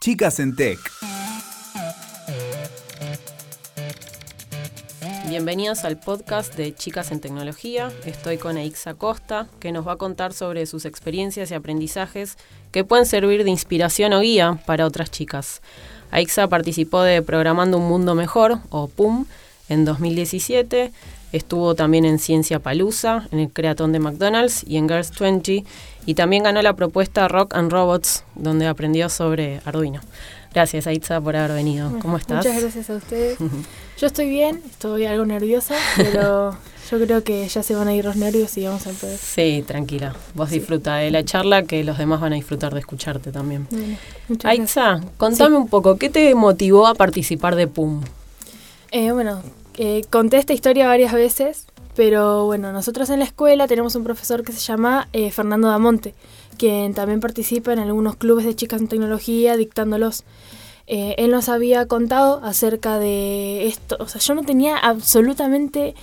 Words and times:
Chicas 0.00 0.38
en 0.38 0.54
Tech. 0.54 0.78
Bienvenidos 5.28 5.84
al 5.84 5.98
podcast 5.98 6.54
de 6.54 6.72
Chicas 6.72 7.10
en 7.10 7.20
Tecnología. 7.20 7.90
Estoy 8.06 8.38
con 8.38 8.56
Eixa 8.56 8.94
Costa, 8.94 9.48
que 9.58 9.72
nos 9.72 9.86
va 9.86 9.92
a 9.92 9.96
contar 9.96 10.32
sobre 10.32 10.66
sus 10.66 10.84
experiencias 10.84 11.50
y 11.50 11.54
aprendizajes 11.54 12.38
que 12.70 12.84
pueden 12.84 13.06
servir 13.06 13.42
de 13.42 13.50
inspiración 13.50 14.12
o 14.12 14.20
guía 14.20 14.60
para 14.66 14.86
otras 14.86 15.10
chicas. 15.10 15.62
Aixa 16.12 16.46
participó 16.46 17.02
de 17.02 17.20
Programando 17.20 17.76
un 17.78 17.88
Mundo 17.88 18.14
Mejor, 18.14 18.60
o 18.70 18.86
PUM, 18.86 19.26
en 19.68 19.84
2017. 19.84 20.92
Estuvo 21.32 21.74
también 21.74 22.04
en 22.04 22.18
Ciencia 22.18 22.58
Palusa, 22.58 23.28
en 23.32 23.38
el 23.38 23.50
Creatón 23.50 23.92
de 23.92 23.98
McDonald's 23.98 24.64
y 24.66 24.76
en 24.76 24.88
Girls 24.88 25.10
20. 25.18 25.64
Y 26.06 26.14
también 26.14 26.44
ganó 26.44 26.62
la 26.62 26.74
propuesta 26.74 27.28
Rock 27.28 27.54
and 27.54 27.70
Robots, 27.70 28.24
donde 28.34 28.66
aprendió 28.66 29.08
sobre 29.08 29.60
Arduino. 29.64 30.00
Gracias, 30.54 30.86
Aitza, 30.86 31.20
por 31.20 31.36
haber 31.36 31.52
venido. 31.52 31.98
¿Cómo 32.00 32.16
estás? 32.16 32.44
Muchas 32.44 32.62
gracias 32.62 32.90
a 32.90 32.94
ustedes. 32.94 33.38
Yo 33.98 34.06
estoy 34.06 34.30
bien, 34.30 34.62
estoy 34.70 35.04
algo 35.04 35.26
nerviosa, 35.26 35.74
pero 35.96 36.56
yo 36.90 36.98
creo 37.00 37.24
que 37.24 37.46
ya 37.48 37.62
se 37.62 37.74
van 37.74 37.88
a 37.88 37.94
ir 37.94 38.04
los 38.04 38.16
nervios 38.16 38.56
y 38.56 38.64
vamos 38.64 38.86
a 38.86 38.90
empezar. 38.90 39.18
Sí, 39.18 39.62
tranquila. 39.66 40.14
Vos 40.34 40.50
disfruta 40.50 40.96
de 40.96 41.10
la 41.10 41.24
charla, 41.24 41.64
que 41.64 41.82
los 41.82 41.98
demás 41.98 42.20
van 42.20 42.32
a 42.32 42.36
disfrutar 42.36 42.72
de 42.72 42.80
escucharte 42.80 43.32
también. 43.32 43.66
Aitza, 44.44 45.00
contame 45.16 45.56
un 45.56 45.68
poco, 45.68 45.98
¿qué 45.98 46.08
te 46.08 46.34
motivó 46.34 46.86
a 46.86 46.94
participar 46.94 47.56
de 47.56 47.66
PUM? 47.66 48.02
Eh, 48.90 49.12
bueno, 49.12 49.42
eh, 49.78 50.04
conté 50.10 50.36
esta 50.36 50.52
historia 50.52 50.86
varias 50.86 51.12
veces, 51.14 51.66
pero 51.96 52.44
bueno, 52.44 52.72
nosotros 52.72 53.08
en 53.10 53.20
la 53.20 53.24
escuela 53.24 53.66
tenemos 53.66 53.94
un 53.94 54.04
profesor 54.04 54.44
que 54.44 54.52
se 54.52 54.60
llama 54.60 55.08
eh, 55.12 55.30
Fernando 55.30 55.68
Damonte 55.68 56.14
quien 56.58 56.92
también 56.92 57.20
participa 57.20 57.72
en 57.72 57.78
algunos 57.78 58.16
clubes 58.16 58.44
de 58.44 58.54
chicas 58.54 58.82
en 58.82 58.88
tecnología 58.88 59.56
dictándolos. 59.56 60.24
Eh, 60.86 61.14
él 61.18 61.30
nos 61.30 61.48
había 61.48 61.86
contado 61.86 62.40
acerca 62.42 62.98
de 62.98 63.66
esto, 63.66 63.96
o 64.00 64.08
sea, 64.08 64.20
yo 64.20 64.34
no 64.34 64.42
tenía 64.42 64.76
absolutamente 64.76 65.94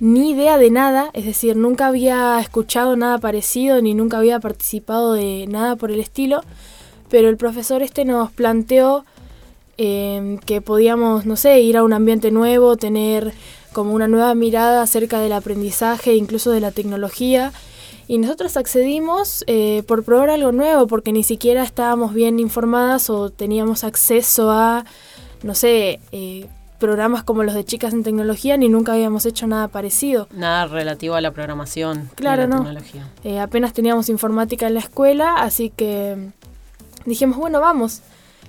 ni 0.00 0.30
idea 0.30 0.58
de 0.58 0.70
nada, 0.70 1.10
es 1.12 1.24
decir, 1.24 1.56
nunca 1.56 1.88
había 1.88 2.38
escuchado 2.38 2.94
nada 2.94 3.18
parecido 3.18 3.82
ni 3.82 3.94
nunca 3.94 4.18
había 4.18 4.38
participado 4.38 5.14
de 5.14 5.46
nada 5.48 5.76
por 5.76 5.90
el 5.90 5.98
estilo, 5.98 6.42
pero 7.08 7.28
el 7.28 7.36
profesor 7.36 7.82
este 7.82 8.04
nos 8.04 8.30
planteó 8.30 9.04
em, 9.78 10.38
que 10.38 10.60
podíamos, 10.60 11.24
no 11.24 11.36
sé, 11.36 11.60
ir 11.60 11.76
a 11.76 11.84
un 11.84 11.92
ambiente 11.92 12.30
nuevo, 12.30 12.76
tener 12.76 13.32
como 13.72 13.92
una 13.92 14.08
nueva 14.08 14.34
mirada 14.34 14.82
acerca 14.82 15.20
del 15.20 15.32
aprendizaje, 15.32 16.14
incluso 16.14 16.50
de 16.50 16.60
la 16.60 16.72
tecnología, 16.72 17.52
y 18.08 18.18
nosotros 18.18 18.56
accedimos 18.56 19.44
eh, 19.46 19.82
por 19.86 20.02
probar 20.02 20.30
algo 20.30 20.50
nuevo, 20.50 20.86
porque 20.86 21.12
ni 21.12 21.22
siquiera 21.22 21.62
estábamos 21.62 22.14
bien 22.14 22.38
informadas 22.38 23.10
o 23.10 23.30
teníamos 23.30 23.84
acceso 23.84 24.50
a, 24.50 24.84
no 25.42 25.54
sé, 25.54 26.00
eh, 26.12 26.46
programas 26.78 27.22
como 27.22 27.42
los 27.42 27.54
de 27.54 27.64
chicas 27.64 27.92
en 27.92 28.02
tecnología, 28.02 28.56
ni 28.56 28.68
nunca 28.68 28.94
habíamos 28.94 29.26
hecho 29.26 29.46
nada 29.46 29.68
parecido. 29.68 30.28
Nada 30.32 30.66
relativo 30.66 31.16
a 31.16 31.20
la 31.20 31.32
programación. 31.32 32.10
Claro, 32.14 32.46
no. 32.46 32.64
Eh, 33.24 33.38
apenas 33.38 33.72
teníamos 33.74 34.08
informática 34.08 34.66
en 34.66 34.74
la 34.74 34.80
escuela, 34.80 35.34
así 35.34 35.70
que 35.70 36.16
dijimos, 37.04 37.36
bueno, 37.36 37.60
vamos. 37.60 38.00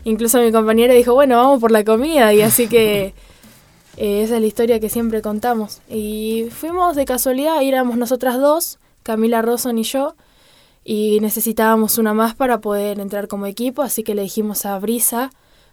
Incluso 0.03 0.39
mi 0.39 0.51
compañera 0.51 0.93
dijo, 0.93 1.13
bueno, 1.13 1.37
vamos 1.37 1.59
por 1.59 1.71
la 1.71 1.83
comida, 1.83 2.33
y 2.33 2.41
así 2.41 2.67
que 2.67 3.13
esa 3.97 4.35
es 4.35 4.41
la 4.41 4.47
historia 4.47 4.79
que 4.79 4.89
siempre 4.89 5.21
contamos. 5.21 5.81
Y 5.89 6.47
fuimos 6.51 6.95
de 6.95 7.05
casualidad, 7.05 7.61
éramos 7.61 7.97
nosotras 7.97 8.39
dos 8.39 8.79
Camila 9.03 9.41
Roson 9.41 9.77
y 9.77 9.83
yo, 9.83 10.15
y 10.83 11.19
necesitábamos 11.19 11.97
una 11.97 12.13
más 12.13 12.35
para 12.35 12.61
poder 12.61 12.99
entrar 12.99 13.27
como 13.27 13.45
equipo, 13.45 13.81
así 13.81 14.03
que 14.03 14.15
le 14.15 14.21
dijimos 14.23 14.65
a 14.65 14.77
Brisa, 14.79 15.31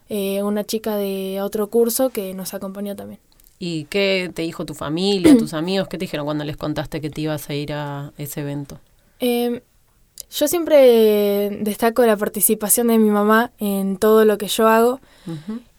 eh, 0.09 0.43
una 0.43 0.65
chica 0.65 0.97
de 0.97 1.41
otro 1.43 1.69
curso 1.69 2.11
que 2.11 2.33
nos 2.35 2.55
acompañó 2.55 2.97
también. 2.97 3.21
¿Y 3.59 3.85
qué 3.85 4.31
te 4.35 4.43
dijo 4.43 4.65
tu 4.65 4.75
familia, 4.75 5.37
tus 5.37 5.55
amigos? 5.55 5.89
¿Qué 5.89 5.99
te 5.99 6.05
dijeron 6.05 6.27
cuando 6.27 6.45
les 6.45 6.57
contaste 6.57 7.01
que 7.01 7.11
te 7.11 7.23
ibas 7.23 7.49
a 7.49 7.55
ir 7.55 7.73
a 7.73 8.13
ese 8.19 8.41
evento? 8.41 8.79
Em, 9.19 9.61
yo 10.31 10.49
siempre 10.49 11.51
destaco 11.61 12.05
la 12.05 12.17
participación 12.17 12.89
de 12.89 12.99
mi 12.99 13.11
mamá 13.11 13.53
en 13.59 13.97
todo 13.97 14.25
lo 14.25 14.39
que 14.39 14.49
yo 14.49 14.69
hago. 14.69 15.01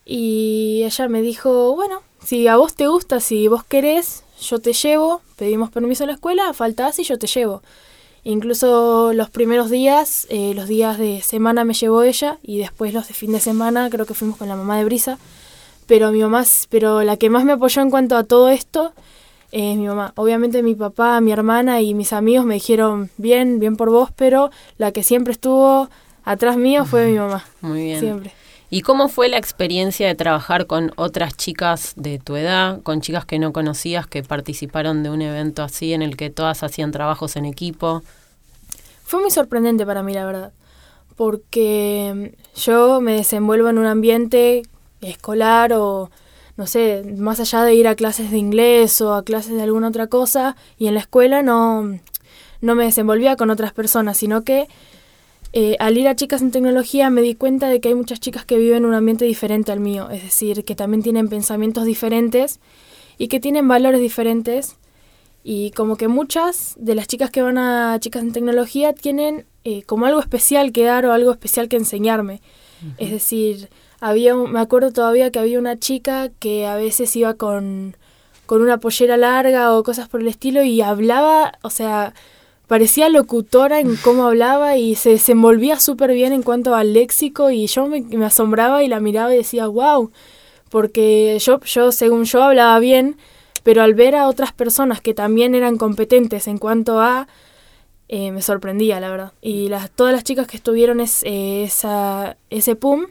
Y 0.06 0.84
ella 0.86 1.08
me 1.10 1.22
dijo, 1.22 1.76
bueno, 1.76 2.02
si 2.24 2.48
a 2.48 2.58
vos 2.58 2.76
te 2.76 2.88
gusta, 2.88 3.20
si 3.20 3.48
vos 3.48 3.64
querés, 3.64 4.24
yo 4.42 4.60
te 4.60 4.74
llevo, 4.74 5.22
pedimos 5.36 5.70
permiso 5.70 6.04
a 6.04 6.08
la 6.08 6.14
escuela, 6.14 6.54
faltás 6.54 7.00
y 7.00 7.04
yo 7.04 7.18
te 7.18 7.28
llevo. 7.28 7.62
Incluso 8.24 9.14
los 9.14 9.30
primeros 9.30 9.70
días, 9.70 10.28
eh, 10.30 10.54
los 10.54 10.68
días 10.68 10.98
de 10.98 11.22
semana 11.22 11.64
me 11.64 11.74
llevó 11.74 12.04
ella 12.04 12.40
y 12.44 12.58
después 12.58 12.94
los 12.94 13.08
de 13.08 13.14
fin 13.14 13.32
de 13.32 13.40
semana 13.40 13.90
creo 13.90 14.06
que 14.06 14.14
fuimos 14.14 14.38
con 14.38 14.50
la 14.50 14.56
mamá 14.56 14.78
de 14.78 14.86
Brisa. 14.86 15.18
Pero 15.86 16.12
mi 16.12 16.20
mamá, 16.20 16.44
pero 16.70 17.04
la 17.04 17.16
que 17.16 17.30
más 17.30 17.46
me 17.46 17.54
apoyó 17.54 17.82
en 17.82 17.90
cuanto 17.90 18.18
a 18.18 18.26
todo 18.26 18.50
esto 18.50 18.92
es 19.52 19.78
mi 19.78 19.88
mamá. 19.88 20.14
Obviamente 20.16 20.64
mi 20.64 20.76
papá, 20.76 21.20
mi 21.22 21.32
hermana 21.32 21.82
y 21.82 21.94
mis 21.94 22.14
amigos 22.14 22.46
me 22.46 22.56
dijeron 22.56 23.10
bien, 23.18 23.60
bien 23.60 23.76
por 23.78 23.90
vos, 23.90 24.12
pero 24.16 24.52
la 24.78 24.92
que 24.92 25.04
siempre 25.04 25.34
estuvo 25.34 25.90
atrás 26.24 26.58
mío 26.58 26.86
fue 26.86 27.08
mi 27.08 27.18
mamá. 27.18 27.46
Muy 27.62 27.84
bien. 27.84 28.00
Siempre. 28.00 28.34
¿Y 28.70 28.82
cómo 28.82 29.08
fue 29.08 29.30
la 29.30 29.38
experiencia 29.38 30.08
de 30.08 30.16
trabajar 30.16 30.68
con 30.68 30.92
otras 30.98 31.38
chicas 31.38 31.94
de 31.96 32.20
tu 32.20 32.36
edad, 32.36 32.82
con 32.82 33.00
chicas 33.00 33.26
que 33.26 33.40
no 33.40 33.54
conocías 33.54 34.08
que 34.08 34.24
participaron 34.24 35.04
de 35.04 35.10
un 35.10 35.22
evento 35.22 35.64
así 35.64 35.94
en 35.94 36.02
el 36.02 36.18
que 36.18 36.30
todas 36.30 36.64
hacían 36.64 36.92
trabajos 36.92 37.38
en 37.38 37.46
equipo? 37.46 38.04
Fue 39.06 39.22
muy 39.22 39.32
sorprendente 39.32 39.86
para 39.86 40.04
mí, 40.04 40.14
la 40.14 40.26
verdad, 40.26 40.52
porque 41.16 42.36
yo 42.56 43.00
me 43.00 43.14
desenvuelvo 43.14 43.70
en 43.70 43.78
un 43.78 43.86
ambiente 43.86 44.64
escolar 45.00 45.72
o, 45.72 46.12
no 46.58 46.68
sé, 46.68 47.04
más 47.18 47.40
allá 47.40 47.64
de 47.64 47.76
ir 47.76 47.88
a 47.88 47.96
clases 47.96 48.32
de 48.32 48.38
inglés 48.38 49.00
o 49.02 49.14
a 49.14 49.24
clases 49.24 49.54
de 49.54 49.62
alguna 49.62 49.90
otra 49.90 50.08
cosa, 50.08 50.56
y 50.78 50.88
en 50.88 50.96
la 50.96 51.00
escuela 51.00 51.44
no, 51.44 52.00
no 52.62 52.76
me 52.76 52.86
desenvolvía 52.86 53.36
con 53.36 53.50
otras 53.50 53.74
personas, 53.74 54.18
sino 54.18 54.44
que 54.44 54.68
eh, 55.54 55.78
al 55.80 55.98
ir 55.98 56.08
a 56.08 56.16
Chicas 56.16 56.42
en 56.42 56.52
Tecnología 56.52 57.10
me 57.10 57.22
di 57.22 57.36
cuenta 57.36 57.70
de 57.70 57.80
que 57.80 57.90
hay 57.90 57.96
muchas 57.96 58.20
chicas 58.20 58.44
que 58.44 58.58
viven 58.58 58.86
un 58.86 58.94
ambiente 58.94 59.26
diferente 59.26 59.72
al 59.72 59.80
mío, 59.80 60.10
es 60.10 60.24
decir, 60.24 60.66
que 60.66 60.76
también 60.76 61.04
tienen 61.04 61.30
pensamientos 61.30 61.86
diferentes 61.86 62.60
y 63.18 63.28
que 63.28 63.40
tienen 63.40 63.68
valores 63.68 64.02
diferentes. 64.02 64.76
Y 65.44 65.72
como 65.72 65.96
que 65.96 66.10
muchas 66.10 66.76
de 66.78 66.94
las 66.94 67.08
chicas 67.08 67.32
que 67.32 67.42
van 67.42 67.58
a 67.58 67.98
Chicas 68.02 68.22
en 68.22 68.34
Tecnología 68.34 68.92
tienen 68.92 69.46
eh, 69.64 69.84
como 69.84 70.06
algo 70.06 70.20
especial 70.20 70.74
que 70.74 70.84
dar 70.84 71.06
o 71.06 71.14
algo 71.14 71.32
especial 71.32 71.70
que 71.70 71.78
enseñarme. 71.78 72.42
Es 72.98 73.12
decir, 73.12 73.70
había 74.00 74.36
me 74.36 74.60
acuerdo 74.60 74.92
todavía 74.92 75.32
que 75.32 75.40
había 75.40 75.60
una 75.60 75.80
chica 75.80 76.30
que 76.40 76.68
a 76.68 76.76
veces 76.76 77.16
iba 77.16 77.34
con, 77.36 77.96
con 78.46 78.62
una 78.62 78.80
pollera 78.80 79.18
larga 79.18 79.76
o 79.76 79.84
cosas 79.84 80.08
por 80.08 80.22
el 80.22 80.28
estilo 80.28 80.64
y 80.64 80.82
hablaba, 80.82 81.54
o 81.62 81.70
sea, 81.70 82.14
parecía 82.68 83.10
locutora 83.10 83.80
en 83.80 83.96
cómo 84.04 84.26
hablaba 84.26 84.78
y 84.78 84.96
se 84.96 85.12
desenvolvía 85.12 85.80
súper 85.80 86.14
bien 86.14 86.34
en 86.34 86.44
cuanto 86.44 86.76
al 86.76 86.94
léxico 86.94 87.50
y 87.50 87.68
yo 87.68 87.88
me, 87.88 88.26
asombraba 88.26 88.84
y 88.84 88.88
la 88.88 89.00
miraba 89.00 89.34
y 89.34 89.38
decía, 89.38 89.68
wow, 89.68 90.12
porque 90.70 91.38
yo, 91.40 91.60
yo, 91.62 91.92
según 91.92 92.26
yo, 92.26 92.44
hablaba 92.44 92.78
bien, 92.80 93.18
pero 93.64 93.82
al 93.82 93.94
ver 93.94 94.16
a 94.16 94.28
otras 94.28 94.54
personas 94.54 95.02
que 95.02 95.14
también 95.14 95.56
eran 95.56 95.78
competentes 95.78 96.48
en 96.48 96.58
cuanto 96.58 97.00
a... 97.00 97.28
Eh, 98.10 98.32
me 98.32 98.42
sorprendía, 98.42 99.02
la 99.02 99.10
verdad. 99.10 99.34
Y 99.42 99.68
las, 99.68 99.92
todas 99.92 100.14
las 100.14 100.24
chicas 100.24 100.48
que 100.48 100.56
estuvieron 100.56 101.02
es, 101.02 101.24
eh, 101.24 101.64
esa, 101.64 102.38
ese 102.50 102.78
PUM, 102.78 103.08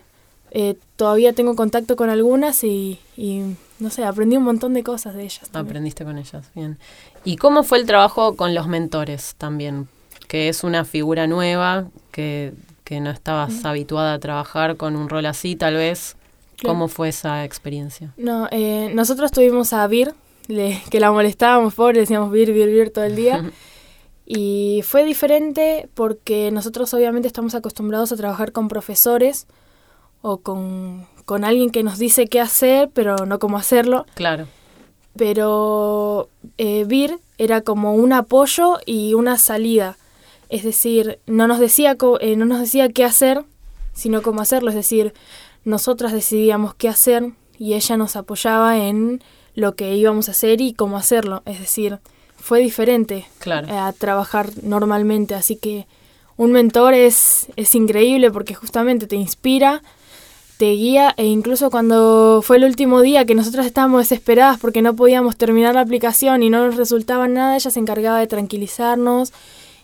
eh, 0.59 0.79
todavía 0.97 1.35
tengo 1.35 1.55
contacto 1.55 1.97
con 1.97 2.09
algunas 2.09 2.65
y, 2.65 2.99
y, 3.15 3.43
no 3.79 3.91
sé, 3.91 4.05
aprendí 4.05 4.39
un 4.39 4.45
montón 4.45 4.73
de 4.73 4.83
cosas 4.83 5.15
de 5.15 5.25
ellas. 5.25 5.43
Aprendiste 5.53 6.03
con 6.03 6.17
ellas, 6.17 6.51
bien. 6.55 6.79
¿Y 7.25 7.37
cómo 7.37 7.63
fue 7.63 7.77
el 7.77 7.85
trabajo 7.85 8.37
con 8.37 8.55
los 8.55 8.67
mentores 8.67 9.35
también? 9.37 9.87
Que 10.29 10.49
es 10.49 10.65
una 10.65 10.87
figura 10.87 11.27
nueva, 11.27 11.89
que, 12.11 12.55
que 12.85 13.01
no 13.01 13.11
estabas 13.11 13.67
habituada 13.67 14.15
a 14.15 14.19
trabajar 14.19 14.79
con 14.79 14.97
un 14.97 15.11
rol 15.11 15.27
así, 15.27 15.57
tal 15.57 15.75
vez. 15.75 16.17
¿Cómo 16.65 16.89
fue 16.89 17.11
esa 17.11 17.45
experiencia? 17.45 18.15
No, 18.17 18.49
eh, 18.51 18.91
nosotros 18.95 19.33
tuvimos 19.33 19.75
a 19.75 19.87
Vir, 19.87 20.15
que 20.47 21.01
la 21.01 21.13
molestábamos, 21.13 21.75
pobre, 21.75 22.01
decíamos 22.01 22.33
Vir, 22.33 22.55
Vir, 22.55 22.71
Vir 22.71 22.89
todo 22.89 23.05
el 23.05 23.15
día. 23.15 23.45
y 24.25 24.81
fue 24.87 25.05
diferente 25.05 25.91
porque 25.93 26.51
nosotros 26.51 26.95
obviamente 26.95 27.29
estamos 27.29 27.55
acostumbrados 27.55 28.11
a 28.13 28.17
trabajar 28.17 28.53
con 28.53 28.69
profesores 28.69 29.47
o 30.27 30.39
con, 30.39 31.07
con 31.25 31.45
alguien 31.45 31.71
que 31.71 31.83
nos 31.83 31.99
dice 31.99 32.27
qué 32.27 32.41
hacer, 32.41 32.91
pero 32.93 33.27
no 33.27 33.39
cómo 33.39 33.57
hacerlo. 33.57 34.07
Claro 34.15 34.47
pero 35.17 36.29
eh, 36.59 36.85
Vir 36.87 37.19
era 37.39 37.63
como 37.63 37.95
un 37.95 38.13
apoyo 38.13 38.79
y 38.87 39.15
una 39.15 39.39
salida. 39.39 39.97
Es 40.49 40.63
decir, 40.63 41.19
no 41.27 41.49
nos 41.49 41.59
decía, 41.59 41.97
eh, 42.21 42.37
no 42.37 42.45
nos 42.45 42.61
decía 42.61 42.89
qué 42.91 43.05
hacer, 43.05 43.45
sino 43.95 44.23
cómo 44.23 44.43
hacerlo. 44.43 44.71
Es 44.71 44.77
decir, 44.77 45.15
nosotras 45.65 46.13
decidíamos 46.13 46.75
qué 46.75 46.89
hacer 46.89 47.33
y 47.59 47.75
ella 47.75 47.97
nos 47.97 48.17
apoyaba 48.17 48.79
en 48.79 49.23
lo 49.55 49.75
que 49.75 49.95
íbamos 49.97 50.29
a 50.29 50.33
hacer 50.33 50.61
y 50.61 50.75
cómo 50.75 50.97
hacerlo. 50.97 51.43
Es 51.47 51.59
decir, 51.59 51.99
fue 52.37 52.61
diferente 52.61 53.27
a 53.69 53.93
trabajar 53.99 54.51
normalmente. 54.63 55.35
Así 55.35 55.57
que 55.57 55.87
un 56.37 56.53
mentor 56.53 56.95
es, 56.95 57.49
es 57.57 57.75
increíble 57.75 58.31
porque 58.31 58.55
justamente 58.55 59.07
te 59.07 59.17
inspira, 59.17 59.83
te 60.59 60.71
guía 60.73 61.15
e 61.17 61.27
incluso 61.27 61.71
cuando 61.71 62.41
fue 62.43 62.57
el 62.57 62.65
último 62.65 63.03
día 63.03 63.27
que 63.27 63.35
nosotros 63.35 63.67
estábamos 63.67 64.01
desesperadas 64.01 64.59
porque 64.59 64.83
no 64.83 64.97
podíamos 64.97 65.37
terminar 65.37 65.75
la 65.75 65.83
aplicación 65.83 66.43
y 66.43 66.51
no 66.51 66.65
nos 66.65 66.77
resultaba 66.77 67.29
nada, 67.29 67.57
ella 67.57 67.71
se 67.71 67.79
encargaba 67.79 68.19
de 68.19 68.27
tranquilizarnos, 68.27 69.33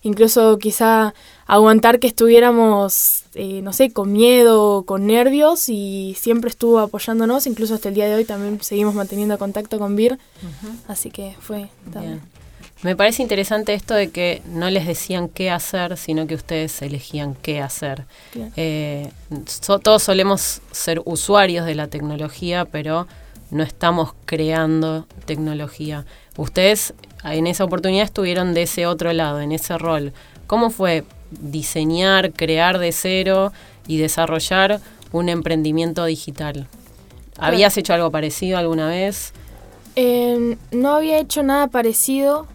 incluso 0.03 0.59
quizá 0.59 1.15
aguantar 1.47 2.01
que 2.01 2.07
estuviéramos, 2.07 3.25
eh, 3.35 3.61
no 3.63 3.73
sé, 3.73 3.93
con 3.93 4.13
miedo, 4.13 4.85
con 4.85 5.07
nervios 5.07 5.69
y 5.69 6.17
siempre 6.19 6.49
estuvo 6.49 6.79
apoyándonos, 6.79 7.47
incluso 7.47 7.75
hasta 7.75 7.91
el 7.91 7.95
día 7.95 8.07
de 8.07 8.15
hoy 8.15 8.25
también 8.25 8.61
seguimos 8.63 8.95
manteniendo 8.95 9.37
contacto 9.39 9.79
con 9.79 9.95
Vir, 9.95 10.19
así 10.89 11.11
que 11.11 11.37
fue 11.41 11.69
también. 11.93 12.23
Me 12.83 12.97
parece 12.97 13.23
interesante 13.23 13.75
esto 13.75 13.95
de 13.95 14.11
que 14.11 14.43
no 14.47 14.69
les 14.69 14.89
decían 14.89 15.29
qué 15.29 15.51
hacer, 15.51 15.97
sino 15.97 16.27
que 16.27 16.35
ustedes 16.35 16.83
elegían 16.83 17.37
qué 17.41 17.61
hacer. 17.61 18.07
Eh, 18.57 19.13
todos 19.85 20.03
solemos 20.03 20.61
ser 20.73 21.01
usuarios 21.05 21.65
de 21.65 21.77
la 21.77 21.87
tecnología, 21.87 22.65
pero 22.65 23.07
no 23.53 23.63
estamos 23.63 24.15
creando 24.25 25.07
tecnología. 25.27 26.07
Ustedes 26.37 26.93
en 27.23 27.47
esa 27.47 27.63
oportunidad 27.63 28.05
estuvieron 28.05 28.53
de 28.53 28.63
ese 28.63 28.87
otro 28.87 29.13
lado, 29.13 29.41
en 29.41 29.53
ese 29.53 29.79
rol. 29.79 30.13
¿Cómo 30.49 30.71
fue 30.71 31.05
diseñar, 31.31 32.33
crear 32.33 32.79
de 32.79 32.91
cero 32.91 33.53
y 33.87 33.99
desarrollar 33.99 34.81
un 35.13 35.29
emprendimiento 35.29 36.05
digital? 36.05 36.67
¿Habías 37.39 37.77
hecho 37.77 37.95
algo 37.95 38.11
parecido 38.11 38.59
alguna 38.59 38.89
vez? 38.89 39.33
Eh, 39.95 40.57
no 40.73 40.97
había 40.97 41.19
hecho 41.21 41.45
nada 41.45 41.69
parecido 41.69 42.49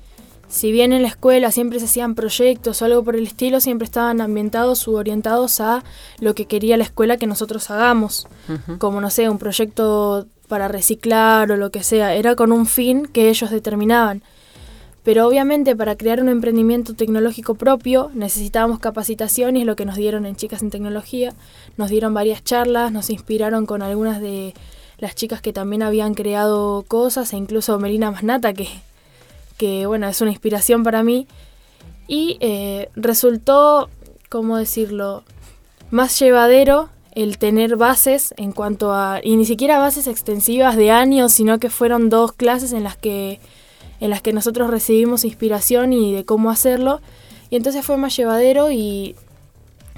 si 0.48 0.72
bien 0.72 0.94
en 0.94 1.02
la 1.02 1.10
escuela 1.10 1.52
siempre 1.52 1.80
se 1.80 1.86
hacían 1.86 2.16
proyectos 2.16 2.82
o 2.82 2.86
algo 2.86 3.04
por 3.04 3.16
el 3.16 3.28
estilo, 3.28 3.60
siempre 3.60 3.86
estaban 3.86 4.22
ambientados 4.22 4.88
u 4.88 4.96
orientados 4.96 5.60
a 5.60 5.84
lo 6.20 6.36
que 6.36 6.46
quería 6.46 6.78
la 6.78 6.84
escuela 6.84 7.18
que 7.18 7.28
nosotros 7.28 7.70
hagamos. 7.70 8.28
Como, 8.78 9.02
no 9.02 9.10
sé, 9.10 9.30
un 9.30 9.40
proyecto 9.40 10.28
para 10.48 10.70
reciclar 10.70 11.52
o 11.52 11.58
lo 11.58 11.70
que 11.70 11.84
sea. 11.84 12.16
Era 12.16 12.36
con 12.36 12.52
un 12.52 12.66
fin 12.66 13.06
que 13.06 13.30
ellos 13.30 13.52
determinaban. 13.52 14.24
Pero 15.04 15.26
obviamente 15.28 15.76
para 15.76 15.96
crear 15.96 16.22
un 16.22 16.28
emprendimiento 16.28 16.94
tecnológico 16.94 17.56
propio 17.56 18.12
necesitábamos 18.14 18.80
capacitación 18.80 19.56
y 19.56 19.62
es 19.62 19.66
lo 19.66 19.78
que 19.78 19.86
nos 19.86 19.96
dieron 19.96 20.26
en 20.26 20.36
Chicas 20.36 20.62
en 20.62 20.70
Tecnología. 20.70 21.34
Nos 21.78 21.90
dieron 21.90 22.14
varias 22.14 22.44
charlas, 22.44 22.92
nos 22.92 23.10
inspiraron 23.10 23.66
con 23.66 23.82
algunas 23.82 24.20
de 24.20 24.54
las 24.98 25.16
chicas 25.16 25.42
que 25.42 25.54
también 25.54 25.84
habían 25.84 26.14
creado 26.14 26.84
cosas 26.88 27.32
e 27.32 27.38
incluso 27.38 27.78
Melina 27.80 28.12
Masnata 28.12 28.54
que 28.54 28.68
que 29.58 29.86
bueno, 29.86 30.08
es 30.08 30.22
una 30.22 30.32
inspiración 30.32 30.84
para 30.84 31.04
mí. 31.04 31.28
Y 32.08 32.38
eh, 32.40 32.90
resultó, 32.96 33.90
¿cómo 34.30 34.58
decirlo?, 34.58 35.24
más 35.90 36.20
llevadero 36.20 36.90
el 37.14 37.38
tener 37.38 37.78
bases 37.78 38.34
en 38.38 38.52
cuanto 38.52 38.94
a, 38.94 39.20
y 39.24 39.38
ni 39.38 39.46
siquiera 39.46 39.80
bases 39.80 40.06
extensivas 40.08 40.76
de 40.76 40.92
años, 40.92 41.34
sino 41.34 41.60
que 41.60 41.70
fueron 41.70 42.10
dos 42.10 42.32
clases 42.34 42.74
en 42.74 42.84
las 42.84 42.96
que, 42.96 43.40
en 44.00 44.10
las 44.10 44.22
que 44.22 44.34
nosotros 44.34 44.70
recibimos 44.70 45.26
inspiración 45.26 45.94
y 45.94 46.14
de 46.14 46.26
cómo 46.26 46.52
hacerlo. 46.52 47.02
Y 47.50 47.56
entonces 47.56 47.86
fue 47.86 47.98
más 47.98 48.16
llevadero 48.16 48.72
y 48.72 49.16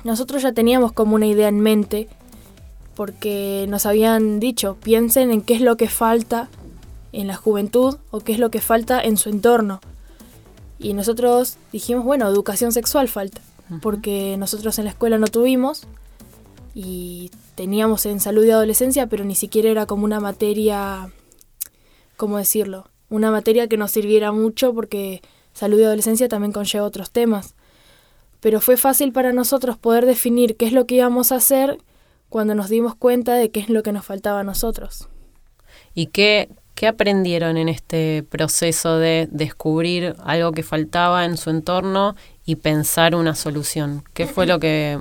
nosotros 0.04 0.44
ya 0.44 0.54
teníamos 0.54 0.94
como 0.94 1.16
una 1.16 1.26
idea 1.26 1.50
en 1.50 1.60
mente, 1.60 2.08
porque 2.96 3.66
nos 3.68 3.86
habían 3.86 4.40
dicho, 4.40 4.78
piensen 4.82 5.32
en 5.32 5.42
qué 5.42 5.56
es 5.56 5.62
lo 5.62 5.76
que 5.76 5.90
falta 5.90 6.50
en 7.12 7.28
la 7.28 7.36
juventud 7.36 7.98
o 8.12 8.20
qué 8.20 8.34
es 8.34 8.40
lo 8.40 8.52
que 8.52 8.62
falta 8.62 9.02
en 9.02 9.18
su 9.18 9.30
entorno. 9.30 9.82
Y 10.78 10.94
nosotros 10.94 11.58
dijimos, 11.72 12.06
bueno, 12.06 12.28
educación 12.28 12.72
sexual 12.72 13.08
falta, 13.08 13.42
porque 13.82 14.38
nosotros 14.38 14.80
en 14.80 14.86
la 14.86 14.92
escuela 14.92 15.18
no 15.18 15.28
tuvimos 15.28 15.84
y 16.74 17.32
teníamos 17.56 18.06
en 18.06 18.20
salud 18.20 18.46
y 18.46 18.52
adolescencia, 18.52 19.08
pero 19.08 19.26
ni 19.26 19.36
siquiera 19.36 19.70
era 19.70 19.86
como 19.86 20.06
una 20.06 20.20
materia, 20.22 21.12
¿cómo 22.16 22.38
decirlo? 22.38 22.88
Una 23.10 23.32
materia 23.32 23.68
que 23.68 23.78
nos 23.78 23.92
sirviera 23.92 24.32
mucho 24.32 24.74
porque 24.74 25.22
salud 25.54 25.80
y 25.80 25.84
adolescencia 25.84 26.30
también 26.30 26.54
conlleva 26.54 26.86
otros 26.86 27.12
temas. 27.12 27.56
Pero 28.40 28.62
fue 28.62 28.78
fácil 28.78 29.12
para 29.12 29.34
nosotros 29.34 29.78
poder 29.78 30.06
definir 30.06 30.56
qué 30.56 30.66
es 30.66 30.72
lo 30.72 30.86
que 30.86 30.96
íbamos 30.96 31.34
a 31.34 31.36
hacer 31.36 31.80
cuando 32.30 32.56
nos 32.56 32.70
dimos 32.70 32.96
cuenta 32.96 33.34
de 33.34 33.52
qué 33.52 33.60
es 33.60 33.70
lo 33.70 33.84
que 33.84 33.92
nos 33.92 34.06
faltaba 34.06 34.40
a 34.40 34.44
nosotros. 34.44 35.10
¿Y 35.94 36.08
qué, 36.08 36.50
¿Qué 36.80 36.88
aprendieron 36.88 37.58
en 37.58 37.68
este 37.68 38.24
proceso 38.24 39.00
de 39.00 39.28
descubrir 39.32 40.16
algo 40.24 40.54
que 40.54 40.64
faltaba 40.64 41.26
en 41.26 41.36
su 41.36 41.50
entorno 41.50 42.16
y 42.46 42.56
pensar 42.56 43.16
una 43.16 43.36
solución? 43.36 44.06
¿Qué 44.14 44.28
fue 44.28 44.46
lo 44.46 44.62
que 44.62 44.98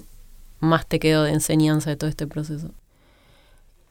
más 0.59 0.89
te 0.89 0.99
quedó 0.99 1.23
de 1.23 1.31
enseñanza 1.31 1.91
de 1.91 1.95
todo 1.95 2.11
este 2.11 2.27
proceso? 2.27 2.73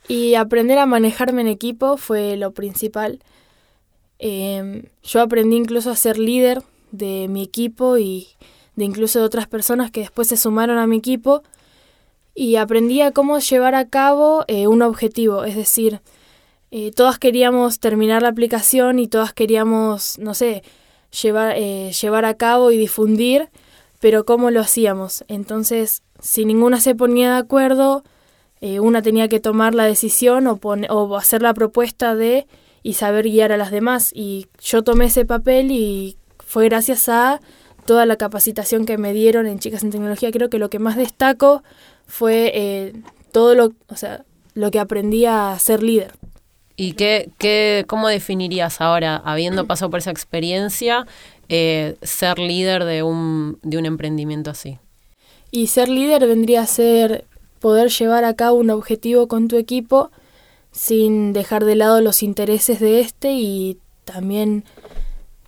Y 0.09 0.35
aprender 0.35 0.79
a 0.79 0.85
manejarme 0.85 1.39
en 1.39 1.47
equipo 1.47 1.95
fue 1.95 2.35
lo 2.35 2.51
principal. 2.51 3.19
Em, 4.19 4.83
yo 5.01 5.21
aprendí 5.21 5.55
incluso 5.55 5.89
a 5.89 5.95
ser 5.95 6.19
líder 6.19 6.63
de 6.91 7.29
mi 7.29 7.41
equipo 7.41 7.97
y 7.97 8.27
de 8.75 8.83
incluso 8.83 9.19
de 9.19 9.25
otras 9.25 9.47
personas 9.47 9.91
que 9.91 10.01
después 10.01 10.27
se 10.27 10.35
sumaron 10.35 10.77
a 10.77 10.87
mi 10.87 10.97
equipo 10.97 11.41
y 12.35 12.57
aprendí 12.57 12.99
a 12.99 13.13
cómo 13.13 13.39
llevar 13.39 13.75
a 13.75 13.87
cabo 13.87 14.43
eh, 14.49 14.67
un 14.67 14.81
objetivo, 14.81 15.45
es 15.45 15.55
decir, 15.55 16.01
eh, 16.69 16.91
todas 16.91 17.17
queríamos 17.17 17.79
terminar 17.79 18.21
la 18.21 18.27
aplicación 18.27 18.99
y 18.99 19.07
todas 19.07 19.33
queríamos, 19.33 20.19
no 20.19 20.33
sé, 20.33 20.63
llevar, 21.21 21.53
eh, 21.55 21.91
llevar 21.93 22.25
a 22.25 22.33
cabo 22.33 22.71
y 22.71 22.77
difundir, 22.77 23.49
pero 23.99 24.25
¿cómo 24.25 24.51
lo 24.51 24.59
hacíamos? 24.59 25.23
Entonces, 25.29 26.03
si 26.19 26.43
ninguna 26.43 26.81
se 26.81 26.93
ponía 26.93 27.31
de 27.31 27.37
acuerdo, 27.37 28.03
eh, 28.59 28.79
una 28.81 29.01
tenía 29.01 29.29
que 29.29 29.39
tomar 29.39 29.75
la 29.75 29.85
decisión 29.85 30.47
o, 30.47 30.59
o 30.89 31.17
hacer 31.17 31.41
la 31.41 31.53
propuesta 31.53 32.15
de 32.15 32.47
y 32.83 32.93
saber 32.93 33.25
guiar 33.25 33.51
a 33.53 33.57
las 33.57 33.71
demás. 33.71 34.11
Y 34.13 34.47
yo 34.61 34.83
tomé 34.83 35.05
ese 35.05 35.25
papel 35.25 35.71
y 35.71 36.17
fue 36.39 36.65
gracias 36.65 37.07
a 37.07 37.39
toda 37.85 38.05
la 38.05 38.17
capacitación 38.17 38.85
que 38.85 38.97
me 38.97 39.13
dieron 39.13 39.47
en 39.47 39.59
Chicas 39.59 39.83
en 39.83 39.91
Tecnología. 39.91 40.31
Creo 40.31 40.49
que 40.49 40.59
lo 40.59 40.69
que 40.69 40.79
más 40.79 40.97
destaco 40.97 41.63
fue 42.05 42.93
todo 43.31 43.55
lo, 43.55 43.73
o 43.87 43.95
sea, 43.95 44.25
lo 44.53 44.71
que 44.71 44.79
aprendí 44.79 45.25
a 45.25 45.57
ser 45.59 45.83
líder. 45.83 46.13
¿Y 46.77 46.93
qué, 46.93 47.31
qué, 47.39 47.83
cómo 47.87 48.07
definirías 48.07 48.79
ahora, 48.79 49.17
habiendo 49.17 49.65
pasado 49.67 49.91
por 49.91 49.99
esa 49.99 50.11
experiencia, 50.11 51.05
eh, 51.49 51.97
ser 52.01 52.39
líder 52.39 52.85
de 52.85 53.03
un, 53.03 53.59
de 53.63 53.77
un 53.77 53.85
emprendimiento 53.85 54.51
así? 54.51 54.77
Y 55.51 55.67
ser 55.67 55.89
líder 55.89 56.27
vendría 56.27 56.61
a 56.61 56.67
ser 56.67 57.25
poder 57.59 57.89
llevar 57.89 58.23
a 58.23 58.35
cabo 58.35 58.57
un 58.57 58.69
objetivo 58.69 59.27
con 59.27 59.47
tu 59.47 59.57
equipo 59.57 60.11
sin 60.71 61.33
dejar 61.33 61.65
de 61.65 61.75
lado 61.75 62.01
los 62.01 62.21
intereses 62.21 62.79
de 62.79 62.99
este 62.99 63.33
y 63.33 63.79
también 64.05 64.63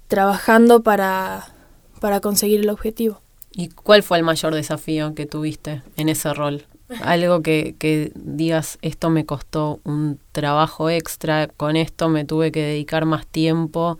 trabajando 0.07 0.81
para, 0.81 1.53
para 1.99 2.19
conseguir 2.19 2.61
el 2.61 2.69
objetivo. 2.69 3.21
¿Y 3.51 3.69
cuál 3.69 4.01
fue 4.01 4.17
el 4.17 4.23
mayor 4.23 4.55
desafío 4.55 5.13
que 5.13 5.27
tuviste 5.27 5.83
en 5.97 6.09
ese 6.09 6.33
rol? 6.33 6.65
Algo 7.03 7.41
que, 7.41 7.75
que 7.77 8.11
digas, 8.15 8.79
esto 8.81 9.09
me 9.09 9.25
costó 9.25 9.79
un 9.83 10.19
trabajo 10.31 10.89
extra, 10.89 11.47
con 11.47 11.75
esto 11.75 12.09
me 12.09 12.25
tuve 12.25 12.51
que 12.51 12.63
dedicar 12.63 13.05
más 13.05 13.27
tiempo. 13.27 13.99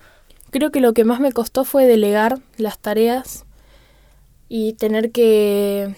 Creo 0.49 0.71
que 0.71 0.79
lo 0.79 0.93
que 0.93 1.03
más 1.03 1.19
me 1.19 1.31
costó 1.31 1.65
fue 1.65 1.85
delegar 1.85 2.39
las 2.57 2.79
tareas 2.79 3.45
y 4.47 4.73
tener 4.73 5.11
que 5.11 5.95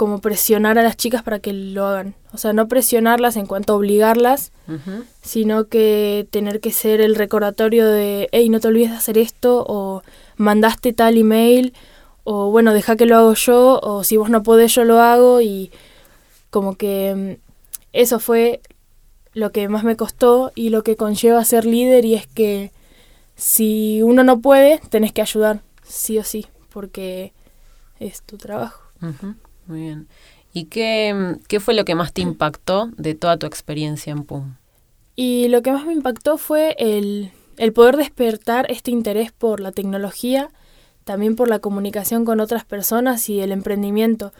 como 0.00 0.22
presionar 0.22 0.78
a 0.78 0.82
las 0.82 0.96
chicas 0.96 1.22
para 1.22 1.40
que 1.40 1.52
lo 1.52 1.86
hagan. 1.86 2.14
O 2.32 2.38
sea, 2.38 2.54
no 2.54 2.68
presionarlas 2.68 3.36
en 3.36 3.44
cuanto 3.44 3.74
a 3.74 3.76
obligarlas, 3.76 4.50
sino 5.20 5.66
que 5.66 6.26
tener 6.30 6.60
que 6.60 6.72
ser 6.72 7.02
el 7.02 7.14
recordatorio 7.14 7.86
de, 7.86 8.30
hey, 8.32 8.48
no 8.48 8.60
te 8.60 8.68
olvides 8.68 8.92
de 8.92 8.96
hacer 8.96 9.18
esto, 9.18 9.62
o 9.68 10.02
mandaste 10.36 10.94
tal 10.94 11.18
email, 11.18 11.74
o 12.24 12.50
bueno, 12.50 12.72
deja 12.72 12.96
que 12.96 13.04
lo 13.04 13.16
hago 13.18 13.34
yo, 13.34 13.78
o 13.82 14.02
si 14.02 14.16
vos 14.16 14.30
no 14.30 14.42
podés, 14.42 14.74
yo 14.74 14.84
lo 14.84 15.00
hago, 15.00 15.42
y 15.42 15.70
como 16.50 16.76
que 16.76 17.38
mm, 17.40 17.50
eso 17.92 18.20
fue 18.20 18.60
lo 19.32 19.52
que 19.52 19.68
más 19.68 19.84
me 19.84 19.96
costó 19.96 20.52
y 20.54 20.70
lo 20.70 20.82
que 20.82 20.96
conlleva 20.96 21.44
ser 21.44 21.64
líder 21.64 22.04
y 22.04 22.14
es 22.14 22.26
que 22.26 22.72
si 23.36 24.02
uno 24.02 24.22
no 24.24 24.40
puede, 24.40 24.80
tenés 24.90 25.12
que 25.12 25.22
ayudar, 25.22 25.62
sí 25.82 26.18
o 26.18 26.24
sí, 26.24 26.46
porque 26.72 27.32
es 27.98 28.22
tu 28.22 28.36
trabajo. 28.36 28.82
Muy 29.66 29.80
bien. 29.80 30.08
¿Y 30.52 30.64
qué, 30.64 31.14
mm, 31.14 31.44
qué 31.46 31.60
fue 31.60 31.74
lo 31.74 31.84
que 31.84 31.94
más 31.94 32.12
te 32.12 32.22
impactó 32.22 32.90
de 32.96 33.14
toda 33.14 33.36
tu 33.38 33.46
experiencia 33.46 34.10
en 34.10 34.24
PUM? 34.24 34.56
Y 35.16 35.48
lo 35.48 35.62
que 35.62 35.72
más 35.72 35.86
me 35.86 35.92
impactó 35.92 36.38
fue 36.38 36.74
el, 36.78 37.30
el 37.56 37.72
poder 37.72 37.96
despertar 37.96 38.70
este 38.70 38.90
interés 38.90 39.32
por 39.32 39.60
la 39.60 39.72
tecnología, 39.72 40.50
también 41.04 41.36
por 41.36 41.48
la 41.48 41.60
comunicación 41.60 42.24
con 42.24 42.40
otras 42.40 42.64
personas 42.64 43.28
y 43.28 43.40
el 43.40 43.52
emprendimiento. 43.52 44.32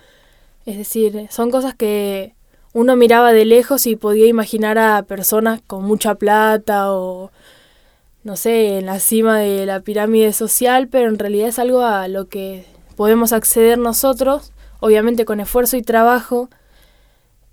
Es 0.66 0.76
decir, 0.76 1.26
son 1.30 1.50
cosas 1.50 1.74
que 1.74 2.34
uno 2.72 2.96
miraba 2.96 3.32
de 3.32 3.44
lejos 3.44 3.86
y 3.86 3.96
podía 3.96 4.26
imaginar 4.26 4.78
a 4.78 5.02
personas 5.02 5.60
con 5.66 5.84
mucha 5.84 6.14
plata 6.14 6.92
o, 6.92 7.30
no 8.22 8.36
sé, 8.36 8.78
en 8.78 8.86
la 8.86 9.00
cima 9.00 9.38
de 9.38 9.66
la 9.66 9.80
pirámide 9.80 10.32
social, 10.32 10.88
pero 10.88 11.08
en 11.08 11.18
realidad 11.18 11.48
es 11.48 11.58
algo 11.58 11.82
a 11.82 12.06
lo 12.08 12.28
que 12.28 12.64
podemos 12.96 13.32
acceder 13.32 13.78
nosotros, 13.78 14.52
obviamente 14.80 15.24
con 15.24 15.40
esfuerzo 15.40 15.76
y 15.76 15.82
trabajo, 15.82 16.48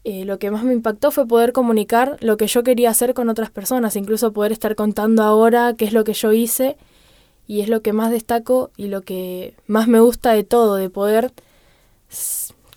eh, 0.04 0.24
lo 0.24 0.40
que 0.40 0.52
más 0.52 0.64
me 0.64 0.72
impactó 0.74 1.12
fue 1.12 1.28
poder 1.28 1.52
comunicar 1.52 2.18
lo 2.22 2.38
que 2.38 2.48
yo 2.48 2.64
quería 2.64 2.90
hacer 2.90 3.14
con 3.14 3.28
otras 3.28 3.50
personas, 3.50 3.96
incluso 3.96 4.32
poder 4.32 4.54
estar 4.54 4.76
contando 4.76 5.24
ahora 5.24 5.74
qué 5.78 5.84
es 5.84 5.92
lo 5.92 6.04
que 6.06 6.14
yo 6.14 6.32
hice 6.32 6.78
y 7.46 7.60
es 7.60 7.68
lo 7.68 7.82
que 7.82 7.92
más 7.92 8.12
destaco 8.12 8.72
y 8.78 8.88
lo 8.88 9.02
que 9.02 9.54
más 9.68 9.90
me 9.90 10.00
gusta 10.00 10.32
de 10.32 10.46
todo, 10.46 10.76
de 10.76 10.90
poder 10.90 11.34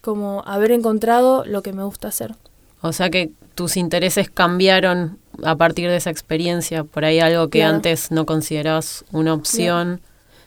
como 0.00 0.42
haber 0.47 0.73
encontrado 0.73 1.45
lo 1.45 1.62
que 1.62 1.73
me 1.73 1.85
gusta 1.85 2.09
hacer. 2.09 2.35
O 2.83 2.92
sea 2.92 3.11
que 3.11 3.30
tus 3.54 3.76
intereses 3.76 4.30
cambiaron 4.30 5.19
a 5.42 5.57
partir 5.57 5.88
de 5.88 5.97
esa 5.97 6.11
experiencia, 6.11 6.85
por 6.85 7.04
ahí 7.04 7.21
algo 7.21 7.49
que 7.49 7.62
antes 7.62 8.11
no 8.11 8.26
considerabas 8.26 9.04
una 9.12 9.35
opción. 9.35 10.00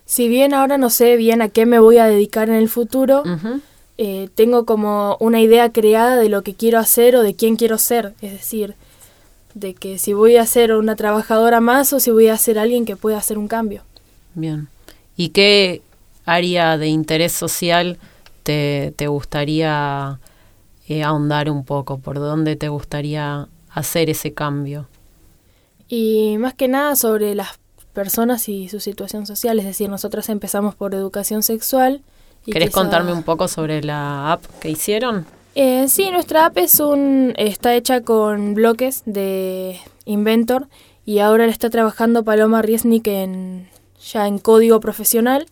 Si 0.05 0.27
bien 0.27 0.53
ahora 0.53 0.77
no 0.77 0.89
sé 0.89 1.15
bien 1.15 1.41
a 1.41 1.49
qué 1.49 1.65
me 1.65 1.79
voy 1.79 1.97
a 1.97 2.05
dedicar 2.05 2.49
en 2.49 2.55
el 2.55 2.69
futuro, 2.69 3.23
eh, 3.97 4.29
tengo 4.35 4.65
como 4.65 5.17
una 5.19 5.41
idea 5.41 5.71
creada 5.71 6.17
de 6.17 6.29
lo 6.29 6.41
que 6.41 6.55
quiero 6.55 6.79
hacer 6.79 7.15
o 7.15 7.23
de 7.23 7.35
quién 7.35 7.55
quiero 7.55 7.77
ser. 7.77 8.13
Es 8.21 8.33
decir, 8.33 8.75
de 9.53 9.73
que 9.75 9.99
si 9.99 10.13
voy 10.13 10.37
a 10.37 10.45
ser 10.45 10.73
una 10.73 10.95
trabajadora 10.95 11.61
más 11.61 11.93
o 11.93 11.99
si 11.99 12.11
voy 12.11 12.27
a 12.27 12.37
ser 12.37 12.57
alguien 12.57 12.85
que 12.85 12.95
pueda 12.95 13.17
hacer 13.17 13.37
un 13.37 13.47
cambio. 13.47 13.83
Bien. 14.33 14.67
¿Y 15.15 15.29
qué 15.29 15.81
área 16.25 16.77
de 16.77 16.87
interés 16.87 17.33
social 17.33 17.97
te, 18.43 18.93
te 18.95 19.07
gustaría 19.07 20.19
eh, 20.87 21.03
ahondar 21.03 21.49
un 21.49 21.63
poco? 21.63 21.97
¿Por 21.99 22.19
dónde 22.19 22.55
te 22.55 22.69
gustaría 22.69 23.47
hacer 23.69 24.09
ese 24.09 24.33
cambio? 24.33 24.87
Y 25.87 26.37
más 26.39 26.53
que 26.53 26.67
nada 26.67 26.95
sobre 26.95 27.35
las 27.35 27.59
personas 27.93 28.49
y 28.49 28.67
su 28.67 28.79
situación 28.79 29.25
social, 29.25 29.59
es 29.59 29.65
decir, 29.65 29.89
nosotras 29.89 30.27
empezamos 30.29 30.75
por 30.75 30.93
educación 30.93 31.43
sexual. 31.43 32.01
Y 32.45 32.51
¿Querés 32.51 32.71
contarme 32.71 33.13
un 33.13 33.23
poco 33.23 33.47
sobre 33.47 33.81
la 33.81 34.33
app 34.33 34.43
que 34.59 34.69
hicieron? 34.69 35.25
Eh, 35.55 35.87
sí, 35.87 36.09
nuestra 36.11 36.47
app 36.47 36.57
es 36.57 36.79
un, 36.79 37.33
está 37.37 37.75
hecha 37.75 38.01
con 38.01 38.55
bloques 38.55 39.03
de 39.05 39.79
Inventor 40.05 40.67
y 41.05 41.19
ahora 41.19 41.45
la 41.45 41.51
está 41.51 41.69
trabajando 41.69 42.23
Paloma 42.23 42.61
Riesnik 42.61 43.07
en, 43.07 43.69
ya 44.03 44.27
en 44.27 44.39
código 44.39 44.79
profesional. 44.79 45.45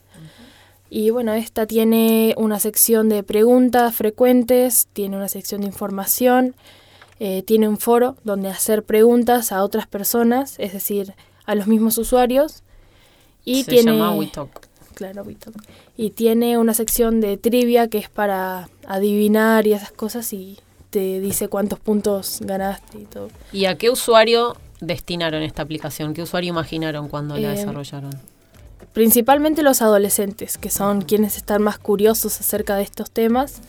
Y 0.93 1.09
bueno, 1.09 1.33
esta 1.33 1.65
tiene 1.65 2.35
una 2.35 2.59
sección 2.59 3.07
de 3.07 3.23
preguntas 3.23 3.95
frecuentes, 3.95 4.89
tiene 4.91 5.15
una 5.15 5.29
sección 5.29 5.61
de 5.61 5.67
información, 5.67 6.53
eh, 7.21 7.43
tiene 7.43 7.69
un 7.69 7.77
foro 7.77 8.17
donde 8.25 8.49
hacer 8.49 8.83
preguntas 8.83 9.53
a 9.53 9.63
otras 9.63 9.87
personas, 9.87 10.55
es 10.59 10.73
decir, 10.73 11.13
a 11.45 11.55
los 11.55 11.67
mismos 11.67 11.97
usuarios. 11.97 12.63
Y 13.45 13.63
Se 13.63 13.71
tiene, 13.71 13.93
llama 13.93 14.15
WeTalk. 14.15 14.67
Claro, 14.93 15.23
WeTalk. 15.23 15.55
Y 15.95 16.09
tiene 16.09 16.57
una 16.57 16.73
sección 16.73 17.21
de 17.21 17.37
trivia 17.37 17.87
que 17.87 17.97
es 17.97 18.09
para 18.09 18.67
adivinar 18.85 19.67
y 19.67 19.71
esas 19.71 19.93
cosas 19.93 20.33
y 20.33 20.59
te 20.89 21.21
dice 21.21 21.47
cuántos 21.47 21.79
puntos 21.79 22.39
ganaste 22.41 22.99
y 22.99 23.05
todo. 23.05 23.29
¿Y 23.53 23.63
a 23.63 23.77
qué 23.77 23.89
usuario 23.89 24.57
destinaron 24.81 25.41
esta 25.41 25.61
aplicación? 25.61 26.13
¿Qué 26.13 26.21
usuario 26.21 26.49
imaginaron 26.49 27.07
cuando 27.07 27.37
la 27.37 27.53
eh, 27.53 27.55
desarrollaron? 27.55 28.11
Principalmente 28.93 29.63
los 29.63 29.81
adolescentes, 29.81 30.57
que 30.57 30.69
son 30.69 31.01
quienes 31.01 31.37
están 31.37 31.61
más 31.61 31.79
curiosos 31.79 32.39
acerca 32.39 32.75
de 32.75 32.83
estos 32.83 33.11
temas. 33.11 33.61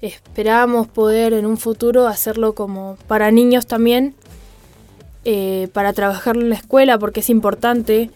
Esperamos 0.00 0.88
poder 0.88 1.32
en 1.32 1.46
un 1.46 1.58
futuro 1.58 2.06
hacerlo 2.06 2.54
como 2.54 2.96
para 3.06 3.30
niños 3.30 3.66
también, 3.66 4.14
eh, 5.24 5.68
para 5.72 5.92
trabajarlo 5.92 6.42
en 6.42 6.50
la 6.50 6.56
escuela, 6.56 6.98
porque 6.98 7.20
es 7.20 7.30
importante 7.30 8.10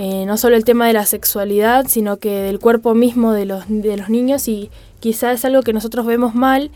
eh, 0.00 0.26
no 0.26 0.36
solo 0.36 0.54
el 0.54 0.64
tema 0.64 0.86
de 0.86 0.92
la 0.92 1.06
sexualidad, 1.06 1.86
sino 1.88 2.18
que 2.18 2.30
del 2.30 2.60
cuerpo 2.60 2.94
mismo 2.94 3.32
de 3.32 3.46
los, 3.46 3.64
de 3.68 3.96
los 3.96 4.08
niños 4.08 4.46
y 4.46 4.70
quizás 5.00 5.40
es 5.40 5.44
algo 5.44 5.62
que 5.62 5.72
nosotros 5.72 6.06
vemos 6.06 6.36
mal, 6.36 6.70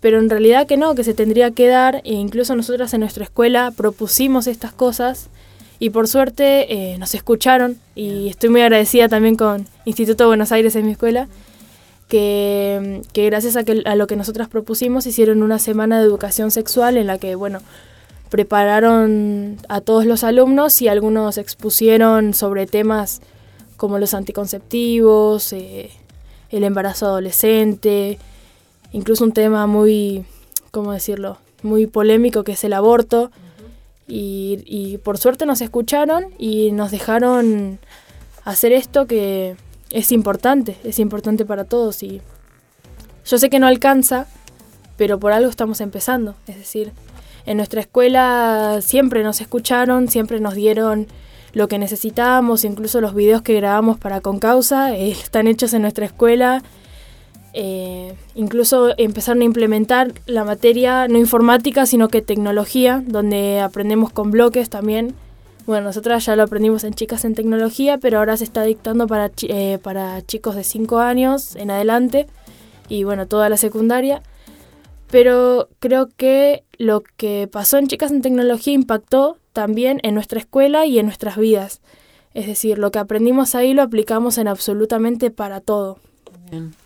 pero 0.00 0.20
en 0.20 0.30
realidad 0.30 0.68
que 0.68 0.76
no, 0.76 0.94
que 0.94 1.02
se 1.02 1.14
tendría 1.14 1.50
que 1.50 1.66
dar, 1.66 2.02
e 2.04 2.12
incluso 2.12 2.54
nosotras 2.54 2.94
en 2.94 3.00
nuestra 3.00 3.24
escuela 3.24 3.72
propusimos 3.76 4.46
estas 4.46 4.72
cosas 4.72 5.28
y 5.78 5.90
por 5.90 6.08
suerte 6.08 6.72
eh, 6.72 6.98
nos 6.98 7.14
escucharon 7.14 7.78
y 7.94 8.28
estoy 8.28 8.48
muy 8.50 8.62
agradecida 8.62 9.08
también 9.08 9.36
con 9.36 9.66
Instituto 9.84 10.26
Buenos 10.26 10.52
Aires 10.52 10.74
en 10.76 10.86
mi 10.86 10.92
escuela, 10.92 11.28
que, 12.08 13.02
gracias 13.14 13.56
a, 13.56 13.64
que, 13.64 13.82
a 13.84 13.94
lo 13.96 14.06
que 14.06 14.16
nosotras 14.16 14.48
propusimos 14.48 15.06
hicieron 15.06 15.42
una 15.42 15.58
semana 15.58 15.98
de 15.98 16.06
educación 16.06 16.50
sexual 16.50 16.96
en 16.96 17.06
la 17.06 17.18
que, 17.18 17.34
bueno, 17.34 17.60
prepararon 18.30 19.58
a 19.68 19.80
todos 19.80 20.06
los 20.06 20.24
alumnos 20.24 20.80
y 20.82 20.88
algunos 20.88 21.38
expusieron 21.38 22.34
sobre 22.34 22.66
temas 22.66 23.20
como 23.76 23.98
los 23.98 24.14
anticonceptivos, 24.14 25.52
eh, 25.52 25.90
el 26.50 26.64
embarazo 26.64 27.06
adolescente, 27.06 28.18
incluso 28.92 29.24
un 29.24 29.32
tema 29.32 29.66
muy, 29.66 30.24
¿cómo 30.70 30.92
decirlo?, 30.92 31.38
muy 31.62 31.86
polémico 31.86 32.44
que 32.44 32.52
es 32.52 32.64
el 32.64 32.72
aborto. 32.72 33.30
Y, 34.08 34.98
por 35.02 35.18
suerte 35.18 35.46
nos 35.46 35.60
escucharon 35.60 36.26
y 36.38 36.70
nos 36.72 36.90
dejaron 36.90 37.78
hacer 38.44 38.72
esto 38.72 39.06
que 39.06 39.56
es 39.90 40.12
importante, 40.12 40.76
es 40.84 40.98
importante 40.98 41.44
para 41.44 41.64
todos. 41.64 42.02
Y 42.02 42.20
yo 43.24 43.38
sé 43.38 43.50
que 43.50 43.58
no 43.58 43.66
alcanza, 43.66 44.26
pero 44.96 45.18
por 45.18 45.32
algo 45.32 45.50
estamos 45.50 45.80
empezando. 45.80 46.36
Es 46.46 46.56
decir, 46.56 46.92
en 47.46 47.56
nuestra 47.56 47.80
escuela 47.80 48.78
siempre 48.80 49.22
nos 49.22 49.40
escucharon, 49.40 50.08
siempre 50.08 50.40
nos 50.40 50.54
dieron 50.54 51.08
lo 51.52 51.68
que 51.68 51.78
necesitábamos, 51.78 52.64
incluso 52.64 53.00
los 53.00 53.14
videos 53.14 53.42
que 53.42 53.54
grabamos 53.54 53.98
para 53.98 54.20
Concausa 54.20 54.94
eh, 54.94 55.10
están 55.22 55.46
hechos 55.46 55.72
en 55.74 55.82
nuestra 55.82 56.06
escuela 56.06 56.62
eh, 57.58 58.14
incluso 58.34 58.90
empezaron 58.98 59.40
a 59.40 59.46
implementar 59.46 60.12
la 60.26 60.44
materia 60.44 61.08
no 61.08 61.16
informática, 61.16 61.86
sino 61.86 62.08
que 62.08 62.20
tecnología, 62.20 63.02
donde 63.06 63.60
aprendemos 63.60 64.12
con 64.12 64.30
bloques 64.30 64.68
también. 64.68 65.14
Bueno, 65.64 65.86
nosotras 65.86 66.26
ya 66.26 66.36
lo 66.36 66.42
aprendimos 66.42 66.84
en 66.84 66.92
chicas 66.92 67.24
en 67.24 67.34
tecnología, 67.34 67.96
pero 67.96 68.18
ahora 68.18 68.36
se 68.36 68.44
está 68.44 68.62
dictando 68.62 69.06
para, 69.06 69.30
eh, 69.48 69.78
para 69.82 70.20
chicos 70.20 70.54
de 70.54 70.64
5 70.64 70.98
años 70.98 71.56
en 71.56 71.70
adelante 71.70 72.26
y 72.90 73.04
bueno, 73.04 73.26
toda 73.26 73.48
la 73.48 73.56
secundaria. 73.56 74.22
Pero 75.10 75.70
creo 75.78 76.10
que 76.14 76.62
lo 76.76 77.04
que 77.16 77.48
pasó 77.50 77.78
en 77.78 77.88
chicas 77.88 78.10
en 78.10 78.20
tecnología 78.20 78.74
impactó 78.74 79.38
también 79.54 79.98
en 80.02 80.12
nuestra 80.12 80.38
escuela 80.38 80.84
y 80.84 80.98
en 80.98 81.06
nuestras 81.06 81.38
vidas. 81.38 81.80
Es 82.34 82.46
decir, 82.46 82.76
lo 82.78 82.90
que 82.90 82.98
aprendimos 82.98 83.54
ahí 83.54 83.72
lo 83.72 83.80
aplicamos 83.80 84.36
en 84.36 84.46
absolutamente 84.46 85.30
para 85.30 85.62
todo. 85.62 86.00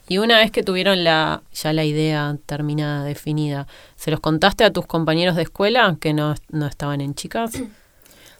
Y 0.09 0.19
una 0.19 0.39
vez 0.39 0.51
que 0.51 0.63
tuvieron 0.63 1.05
la, 1.05 1.43
ya 1.53 1.73
la 1.73 1.85
idea 1.85 2.37
terminada, 2.47 3.05
definida, 3.05 3.67
¿se 3.97 4.11
los 4.11 4.21
contaste 4.21 4.65
a 4.65 4.73
tus 4.73 4.87
compañeros 4.87 5.37
de 5.37 5.43
escuela 5.43 5.97
que 6.01 6.13
no, 6.13 6.35
estaban 6.69 7.01
en 7.01 7.15
chicas? 7.15 7.53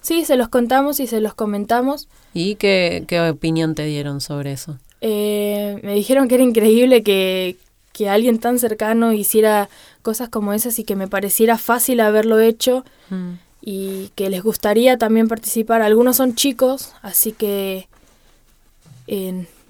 Sí, 0.03 0.25
se 0.25 0.35
los 0.35 0.49
contamos 0.49 0.99
y 0.99 1.05
se 1.05 1.21
los 1.21 1.35
comentamos. 1.35 2.07
¿Y 2.33 2.55
qué, 2.55 3.05
qué 3.07 3.21
opinión 3.21 3.75
te 3.75 3.85
dieron 3.85 4.19
sobre 4.19 4.51
eso? 4.51 4.79
Eh, 4.99 5.79
me 5.83 5.93
dijeron 5.93 6.27
que 6.27 6.33
era 6.33 6.43
increíble 6.43 7.03
que, 7.03 7.55
que 7.93 8.09
alguien 8.09 8.39
tan 8.39 8.57
cercano 8.57 9.13
hiciera 9.13 9.69
cosas 10.01 10.29
como 10.29 10.53
esas 10.53 10.79
y 10.79 10.85
que 10.85 10.95
me 10.95 11.07
pareciera 11.07 11.59
fácil 11.59 11.99
haberlo 11.99 12.39
hecho 12.39 12.83
mm. 13.11 13.33
y 13.61 14.09
que 14.15 14.31
les 14.31 14.41
gustaría 14.41 14.97
también 14.97 15.27
participar. 15.27 15.83
Algunos 15.83 16.17
son 16.17 16.33
chicos, 16.33 16.93
así 17.03 17.31
que 17.31 17.87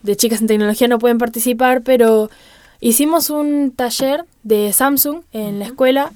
de 0.04 0.16
chicas 0.16 0.42
en 0.42 0.48
tecnología 0.48 0.88
no 0.88 1.00
pueden 1.00 1.18
participar, 1.18 1.82
pero 1.84 2.30
hicimos 2.80 3.30
un 3.30 3.72
taller 3.72 4.26
de 4.44 4.74
Samsung 4.74 5.22
en 5.32 5.60
la 5.60 5.66
escuela 5.66 6.12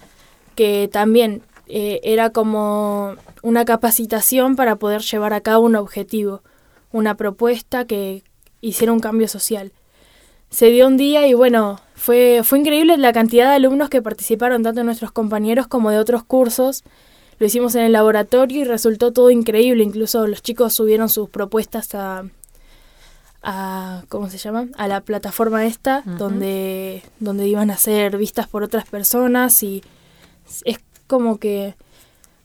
que 0.56 0.90
también 0.92 1.42
eh, 1.68 2.00
era 2.04 2.30
como 2.30 3.16
una 3.42 3.66
capacitación 3.66 4.56
para 4.56 4.78
poder 4.78 5.02
llevar 5.02 5.34
a 5.34 5.42
cabo 5.42 5.66
un 5.66 5.76
objetivo, 5.76 6.42
una 6.92 7.16
propuesta 7.16 7.86
que 7.86 8.24
hiciera 8.62 8.94
un 8.94 9.00
cambio 9.00 9.28
social. 9.28 9.72
Se 10.50 10.68
dio 10.68 10.88
un 10.88 10.98
día 10.98 11.28
y 11.28 11.34
bueno, 11.34 11.80
fue, 11.96 12.42
fue 12.44 12.60
increíble 12.60 12.98
la 12.98 13.14
cantidad 13.14 13.50
de 13.50 13.56
alumnos 13.56 13.90
que 13.90 14.02
participaron, 14.02 14.64
tanto 14.64 14.80
de 14.80 14.86
nuestros 14.86 15.12
compañeros 15.12 15.68
como 15.68 15.92
de 15.92 15.98
otros 15.98 16.24
cursos. 16.24 16.84
Lo 17.38 17.48
hicimos 17.48 17.76
en 17.76 17.82
el 17.82 17.92
laboratorio 17.92 18.62
y 18.62 18.64
resultó 18.64 19.12
todo 19.12 19.30
increíble. 19.32 19.84
Incluso 19.84 20.26
los 20.28 20.42
chicos 20.42 20.74
subieron 20.74 21.10
sus 21.10 21.30
propuestas 21.30 21.94
a, 21.94 22.24
a 23.46 24.04
¿cómo 24.10 24.30
se 24.30 24.38
llama? 24.38 24.68
a 24.78 24.88
la 24.88 25.02
plataforma 25.02 25.66
esta 25.66 26.02
donde 26.06 27.04
donde 27.20 27.48
iban 27.48 27.70
a 27.70 27.78
ser 27.78 28.18
vistas 28.18 28.48
por 28.48 28.64
otras 28.64 28.86
personas 28.86 29.62
y 29.64 29.84
es 30.66 30.80
como 31.08 31.38
que 31.38 31.76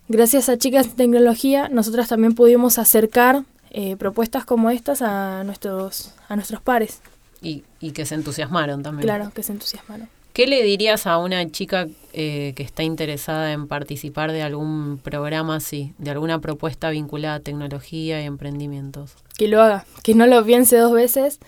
gracias 0.08 0.48
a 0.48 0.58
chicas 0.58 0.90
de 0.90 0.94
tecnología 0.94 1.68
nosotras 1.68 2.08
también 2.08 2.34
pudimos 2.34 2.78
acercar 2.78 3.44
eh, 3.70 3.96
propuestas 3.96 4.44
como 4.44 4.70
estas 4.70 5.00
a 5.00 5.42
nuestros 5.44 6.12
a 6.28 6.36
nuestros 6.36 6.60
pares 6.60 7.00
y, 7.40 7.64
y 7.80 7.92
que 7.92 8.04
se 8.04 8.14
entusiasmaron 8.14 8.82
también 8.82 9.02
claro 9.02 9.32
que 9.34 9.42
se 9.42 9.52
entusiasmaron 9.52 10.08
¿Qué 10.32 10.46
le 10.46 10.62
dirías 10.62 11.06
a 11.06 11.18
una 11.18 11.50
chica 11.50 11.88
eh, 12.12 12.52
que 12.54 12.62
está 12.62 12.84
interesada 12.84 13.52
en 13.52 13.66
participar 13.66 14.30
de 14.30 14.42
algún 14.42 14.98
programa 14.98 15.56
así, 15.56 15.92
de 15.98 16.12
alguna 16.12 16.40
propuesta 16.40 16.88
vinculada 16.90 17.36
a 17.36 17.40
tecnología 17.40 18.22
y 18.22 18.26
emprendimientos? 18.26 19.16
Que 19.40 19.48
lo 19.48 19.62
haga, 19.62 19.86
que 20.02 20.14
no 20.14 20.26
lo 20.26 20.44
piense 20.44 20.76
dos 20.76 20.92
veces, 20.92 21.38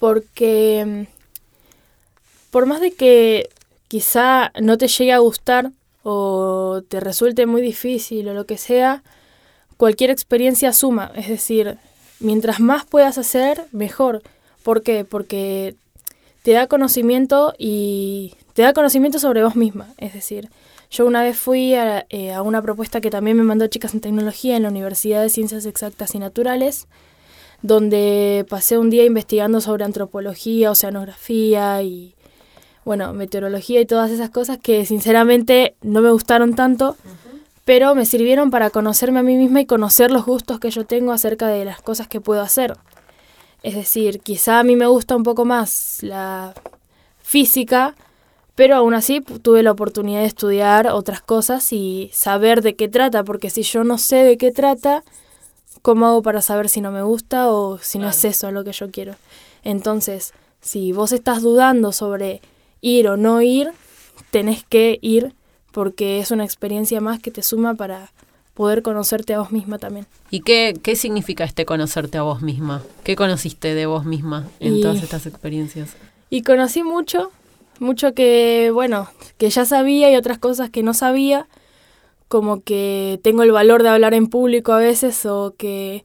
porque 0.00 1.06
mm, 1.06 2.50
por 2.50 2.66
más 2.66 2.80
de 2.80 2.90
que 2.90 3.48
quizá 3.86 4.50
no 4.60 4.76
te 4.76 4.88
llegue 4.88 5.12
a 5.12 5.20
gustar 5.20 5.70
o 6.02 6.82
te 6.88 6.98
resulte 6.98 7.46
muy 7.46 7.62
difícil 7.62 8.26
o 8.28 8.34
lo 8.34 8.46
que 8.46 8.58
sea, 8.58 9.04
cualquier 9.76 10.10
experiencia 10.10 10.72
suma. 10.72 11.12
Es 11.14 11.28
decir, 11.28 11.78
mientras 12.18 12.58
más 12.58 12.84
puedas 12.84 13.16
hacer, 13.16 13.64
mejor. 13.70 14.24
¿Por 14.64 14.82
qué? 14.82 15.04
Porque 15.04 15.76
te 16.42 16.50
da 16.50 16.66
conocimiento 16.66 17.54
y 17.58 18.34
te 18.54 18.62
da 18.62 18.72
conocimiento 18.72 19.20
sobre 19.20 19.44
vos 19.44 19.54
misma. 19.54 19.86
Es 19.98 20.14
decir, 20.14 20.48
yo 20.90 21.06
una 21.06 21.22
vez 21.22 21.38
fui 21.38 21.74
a, 21.74 22.06
eh, 22.08 22.32
a, 22.32 22.42
una 22.42 22.60
propuesta 22.60 23.00
que 23.00 23.12
también 23.12 23.36
me 23.36 23.44
mandó 23.44 23.68
Chicas 23.68 23.94
en 23.94 24.00
Tecnología 24.00 24.56
en 24.56 24.64
la 24.64 24.70
Universidad 24.70 25.22
de 25.22 25.30
Ciencias 25.30 25.64
Exactas 25.64 26.16
y 26.16 26.18
Naturales, 26.18 26.88
donde 27.62 28.46
pasé 28.48 28.78
un 28.78 28.90
día 28.90 29.04
investigando 29.04 29.60
sobre 29.60 29.84
antropología, 29.84 30.70
oceanografía 30.70 31.82
y, 31.82 32.14
bueno, 32.84 33.12
meteorología 33.12 33.80
y 33.80 33.86
todas 33.86 34.10
esas 34.10 34.30
cosas 34.30 34.58
que 34.58 34.86
sinceramente 34.86 35.74
no 35.82 36.00
me 36.00 36.10
gustaron 36.10 36.54
tanto, 36.54 36.96
pero 37.64 37.94
me 37.94 38.06
sirvieron 38.06 38.50
para 38.50 38.70
conocerme 38.70 39.20
a 39.20 39.22
mí 39.22 39.36
misma 39.36 39.60
y 39.60 39.66
conocer 39.66 40.10
los 40.10 40.24
gustos 40.24 40.58
que 40.58 40.70
yo 40.70 40.84
tengo 40.84 41.12
acerca 41.12 41.48
de 41.48 41.64
las 41.64 41.82
cosas 41.82 42.08
que 42.08 42.20
puedo 42.20 42.40
hacer. 42.40 42.76
Es 43.62 43.74
decir, 43.74 44.20
quizá 44.20 44.58
a 44.58 44.64
mí 44.64 44.74
me 44.74 44.86
gusta 44.86 45.14
un 45.14 45.22
poco 45.22 45.44
más 45.44 45.98
la 46.00 46.54
física, 47.22 47.94
pero 48.54 48.74
aún 48.74 48.94
así 48.94 49.20
tuve 49.20 49.62
la 49.62 49.70
oportunidad 49.70 50.20
de 50.20 50.26
estudiar 50.26 50.88
otras 50.88 51.20
cosas 51.20 51.72
y 51.72 52.10
saber 52.12 52.62
de 52.62 52.74
qué 52.74 52.88
trata, 52.88 53.22
porque 53.22 53.50
si 53.50 53.62
yo 53.62 53.84
no 53.84 53.98
sé 53.98 54.16
de 54.16 54.38
qué 54.38 54.50
trata, 54.50 55.04
¿cómo 55.82 56.06
hago 56.06 56.22
para 56.22 56.42
saber 56.42 56.68
si 56.68 56.80
no 56.80 56.90
me 56.90 57.02
gusta 57.02 57.50
o 57.50 57.78
si 57.78 57.98
no 57.98 58.08
es 58.08 58.24
eso 58.24 58.50
lo 58.50 58.64
que 58.64 58.72
yo 58.72 58.90
quiero? 58.90 59.14
Entonces, 59.62 60.32
si 60.60 60.92
vos 60.92 61.12
estás 61.12 61.42
dudando 61.42 61.92
sobre 61.92 62.40
ir 62.80 63.08
o 63.08 63.16
no 63.16 63.42
ir, 63.42 63.72
tenés 64.30 64.64
que 64.64 64.98
ir 65.02 65.34
porque 65.72 66.18
es 66.20 66.30
una 66.30 66.44
experiencia 66.44 67.00
más 67.00 67.20
que 67.20 67.30
te 67.30 67.42
suma 67.42 67.74
para 67.74 68.12
poder 68.54 68.82
conocerte 68.82 69.34
a 69.34 69.38
vos 69.38 69.52
misma 69.52 69.78
también. 69.78 70.06
¿Y 70.30 70.40
qué, 70.40 70.78
qué 70.82 70.96
significa 70.96 71.44
este 71.44 71.64
conocerte 71.64 72.18
a 72.18 72.22
vos 72.22 72.42
misma? 72.42 72.82
¿Qué 73.04 73.16
conociste 73.16 73.74
de 73.74 73.86
vos 73.86 74.04
misma 74.04 74.48
en 74.58 74.80
todas 74.80 75.02
estas 75.02 75.26
experiencias? 75.26 75.96
Y 76.28 76.42
conocí 76.42 76.82
mucho, 76.82 77.30
mucho 77.78 78.12
que, 78.12 78.70
bueno, 78.72 79.08
que 79.38 79.50
ya 79.50 79.64
sabía 79.64 80.10
y 80.10 80.16
otras 80.16 80.38
cosas 80.38 80.70
que 80.70 80.82
no 80.82 80.94
sabía, 80.94 81.46
como 82.30 82.62
que 82.62 83.18
tengo 83.24 83.42
el 83.42 83.50
valor 83.50 83.82
de 83.82 83.88
hablar 83.88 84.14
en 84.14 84.28
público 84.28 84.72
a 84.72 84.78
veces 84.78 85.26
o 85.26 85.56
que 85.58 86.04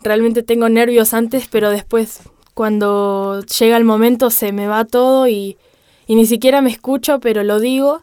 realmente 0.00 0.42
tengo 0.42 0.70
nervios 0.70 1.12
antes, 1.12 1.48
pero 1.50 1.70
después 1.70 2.22
cuando 2.54 3.42
llega 3.42 3.76
el 3.76 3.84
momento 3.84 4.30
se 4.30 4.52
me 4.52 4.68
va 4.68 4.86
todo 4.86 5.28
y, 5.28 5.58
y 6.06 6.14
ni 6.14 6.24
siquiera 6.24 6.62
me 6.62 6.70
escucho, 6.70 7.20
pero 7.20 7.44
lo 7.44 7.60
digo. 7.60 8.00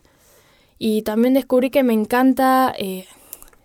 Y 0.77 1.01
también 1.01 1.33
descubrí 1.33 1.71
que 1.71 1.81
me 1.81 1.93
encanta 1.93 2.75
eh, 2.77 3.07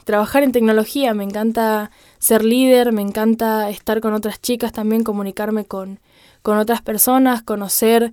trabajar 0.04 0.42
en 0.42 0.52
tecnología, 0.52 1.12
me 1.12 1.24
encanta 1.24 1.90
ser 2.18 2.46
líder, 2.46 2.92
me 2.92 3.02
encanta 3.02 3.68
estar 3.68 4.00
con 4.00 4.14
otras 4.14 4.40
chicas 4.40 4.72
también, 4.72 5.04
comunicarme 5.04 5.66
con, 5.66 6.00
con 6.48 6.56
otras 6.56 6.80
personas, 6.80 7.42
conocer 7.42 8.10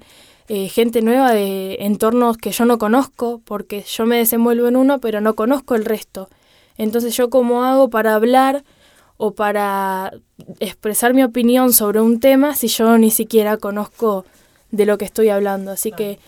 eh, 0.50 0.68
gente 0.68 1.02
nueva 1.02 1.32
de 1.32 1.78
entornos 1.80 2.36
que 2.36 2.52
yo 2.52 2.66
no 2.66 2.78
conozco, 2.78 3.40
porque 3.46 3.86
yo 3.88 4.06
me 4.06 4.18
desenvuelvo 4.18 4.68
en 4.68 4.76
uno, 4.76 5.00
pero 5.00 5.22
no 5.22 5.36
conozco 5.36 5.74
el 5.74 5.86
resto. 5.86 6.28
Entonces 6.78 7.16
yo 7.16 7.30
cómo 7.30 7.64
hago 7.64 7.90
para 7.90 8.14
hablar 8.14 8.66
o 9.16 9.32
para 9.32 10.12
expresar 10.60 11.14
mi 11.14 11.24
opinión 11.24 11.72
sobre 11.72 12.02
un 12.02 12.20
tema 12.20 12.56
si 12.56 12.68
yo 12.68 12.98
ni 12.98 13.10
siquiera 13.10 13.56
conozco 13.56 14.26
de 14.70 14.86
lo 14.86 14.98
que 14.98 15.06
estoy 15.06 15.30
hablando. 15.30 15.72
Así 15.72 15.94
que 15.94 16.20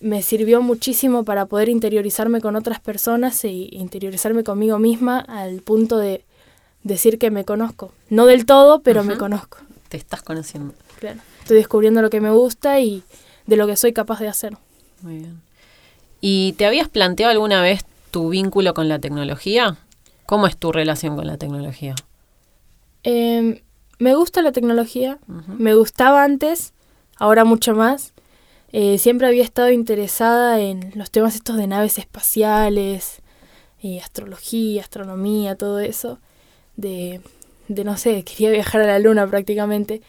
me 0.00 0.20
sirvió 0.20 0.62
muchísimo 0.62 1.24
para 1.24 1.46
poder 1.46 1.68
interiorizarme 1.68 2.40
con 2.40 2.56
otras 2.56 2.80
personas 2.80 3.44
e 3.44 3.52
interiorizarme 3.52 4.42
conmigo 4.42 4.80
misma 4.80 5.20
al 5.20 5.60
punto 5.60 5.96
de 5.96 6.24
decir 6.82 7.20
que 7.20 7.30
me 7.30 7.44
conozco. 7.44 7.92
No 8.10 8.26
del 8.26 8.46
todo, 8.46 8.80
pero 8.80 9.04
me 9.04 9.16
conozco. 9.16 9.58
Te 9.88 9.96
estás 9.96 10.22
conociendo. 10.22 10.74
Claro. 10.98 11.20
Estoy 11.40 11.58
descubriendo 11.58 12.02
lo 12.02 12.10
que 12.10 12.20
me 12.20 12.30
gusta 12.30 12.80
y 12.80 13.02
de 13.46 13.56
lo 13.56 13.66
que 13.66 13.76
soy 13.76 13.92
capaz 13.92 14.20
de 14.20 14.28
hacer. 14.28 14.56
Muy 15.02 15.18
bien. 15.18 15.42
¿Y 16.20 16.54
te 16.54 16.66
habías 16.66 16.88
planteado 16.88 17.30
alguna 17.32 17.60
vez 17.60 17.84
tu 18.10 18.30
vínculo 18.30 18.72
con 18.74 18.88
la 18.88 18.98
tecnología? 18.98 19.76
¿Cómo 20.26 20.46
es 20.46 20.56
tu 20.56 20.72
relación 20.72 21.16
con 21.16 21.26
la 21.26 21.36
tecnología? 21.36 21.94
Eh, 23.02 23.62
me 23.98 24.14
gusta 24.14 24.42
la 24.42 24.52
tecnología, 24.52 25.18
me 25.46 25.74
gustaba 25.74 26.24
antes, 26.24 26.72
ahora 27.18 27.44
mucho 27.44 27.74
más. 27.74 28.14
Eh, 28.72 28.98
siempre 28.98 29.26
había 29.26 29.44
estado 29.44 29.70
interesada 29.70 30.60
en 30.60 30.92
los 30.94 31.10
temas 31.10 31.34
estos 31.34 31.56
de 31.56 31.66
naves 31.66 31.98
espaciales, 31.98 33.20
eh, 33.82 34.00
astrología, 34.00 34.82
astronomía, 34.82 35.56
todo 35.56 35.78
eso. 35.78 36.18
De, 36.76 37.20
de, 37.68 37.84
no 37.84 37.96
sé, 37.96 38.24
quería 38.24 38.50
viajar 38.50 38.80
a 38.80 38.86
la 38.86 38.98
luna 38.98 39.26
prácticamente. 39.28 40.02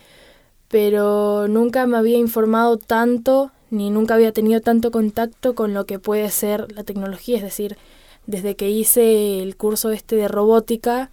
Pero 0.69 1.47
nunca 1.47 1.86
me 1.86 1.97
había 1.97 2.17
informado 2.17 2.78
tanto, 2.78 3.51
ni 3.69 3.89
nunca 3.89 4.15
había 4.15 4.32
tenido 4.32 4.62
tanto 4.62 4.91
contacto 4.91 5.56
con 5.56 5.73
lo 5.73 5.86
que 5.86 5.99
puede 5.99 6.30
ser 6.32 6.71
la 6.73 6.84
tecnología. 6.84 7.38
Es 7.38 7.43
decir, 7.43 7.78
desde 8.25 8.56
que 8.56 8.69
hice 8.69 9.41
el 9.41 9.56
curso 9.56 9.91
este 9.91 10.15
de 10.15 10.28
robótica, 10.28 11.12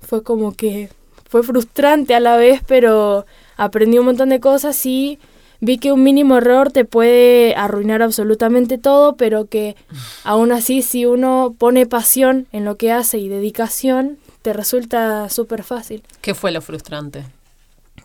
fue 0.00 0.22
como 0.22 0.54
que 0.54 0.90
fue 1.28 1.42
frustrante 1.42 2.14
a 2.14 2.20
la 2.20 2.36
vez, 2.36 2.62
pero 2.66 3.26
aprendí 3.56 3.98
un 3.98 4.06
montón 4.06 4.28
de 4.28 4.40
cosas 4.40 4.84
y 4.86 5.18
vi 5.60 5.78
que 5.78 5.92
un 5.92 6.02
mínimo 6.02 6.36
error 6.36 6.70
te 6.70 6.84
puede 6.84 7.54
arruinar 7.56 8.02
absolutamente 8.02 8.78
todo, 8.78 9.16
pero 9.16 9.46
que 9.46 9.74
aún 10.22 10.52
así 10.52 10.82
si 10.82 11.06
uno 11.06 11.54
pone 11.58 11.86
pasión 11.86 12.46
en 12.52 12.64
lo 12.64 12.76
que 12.76 12.92
hace 12.92 13.18
y 13.18 13.28
dedicación, 13.28 14.18
te 14.42 14.52
resulta 14.52 15.28
súper 15.28 15.64
fácil. 15.64 16.02
¿Qué 16.20 16.34
fue 16.34 16.52
lo 16.52 16.60
frustrante? 16.60 17.24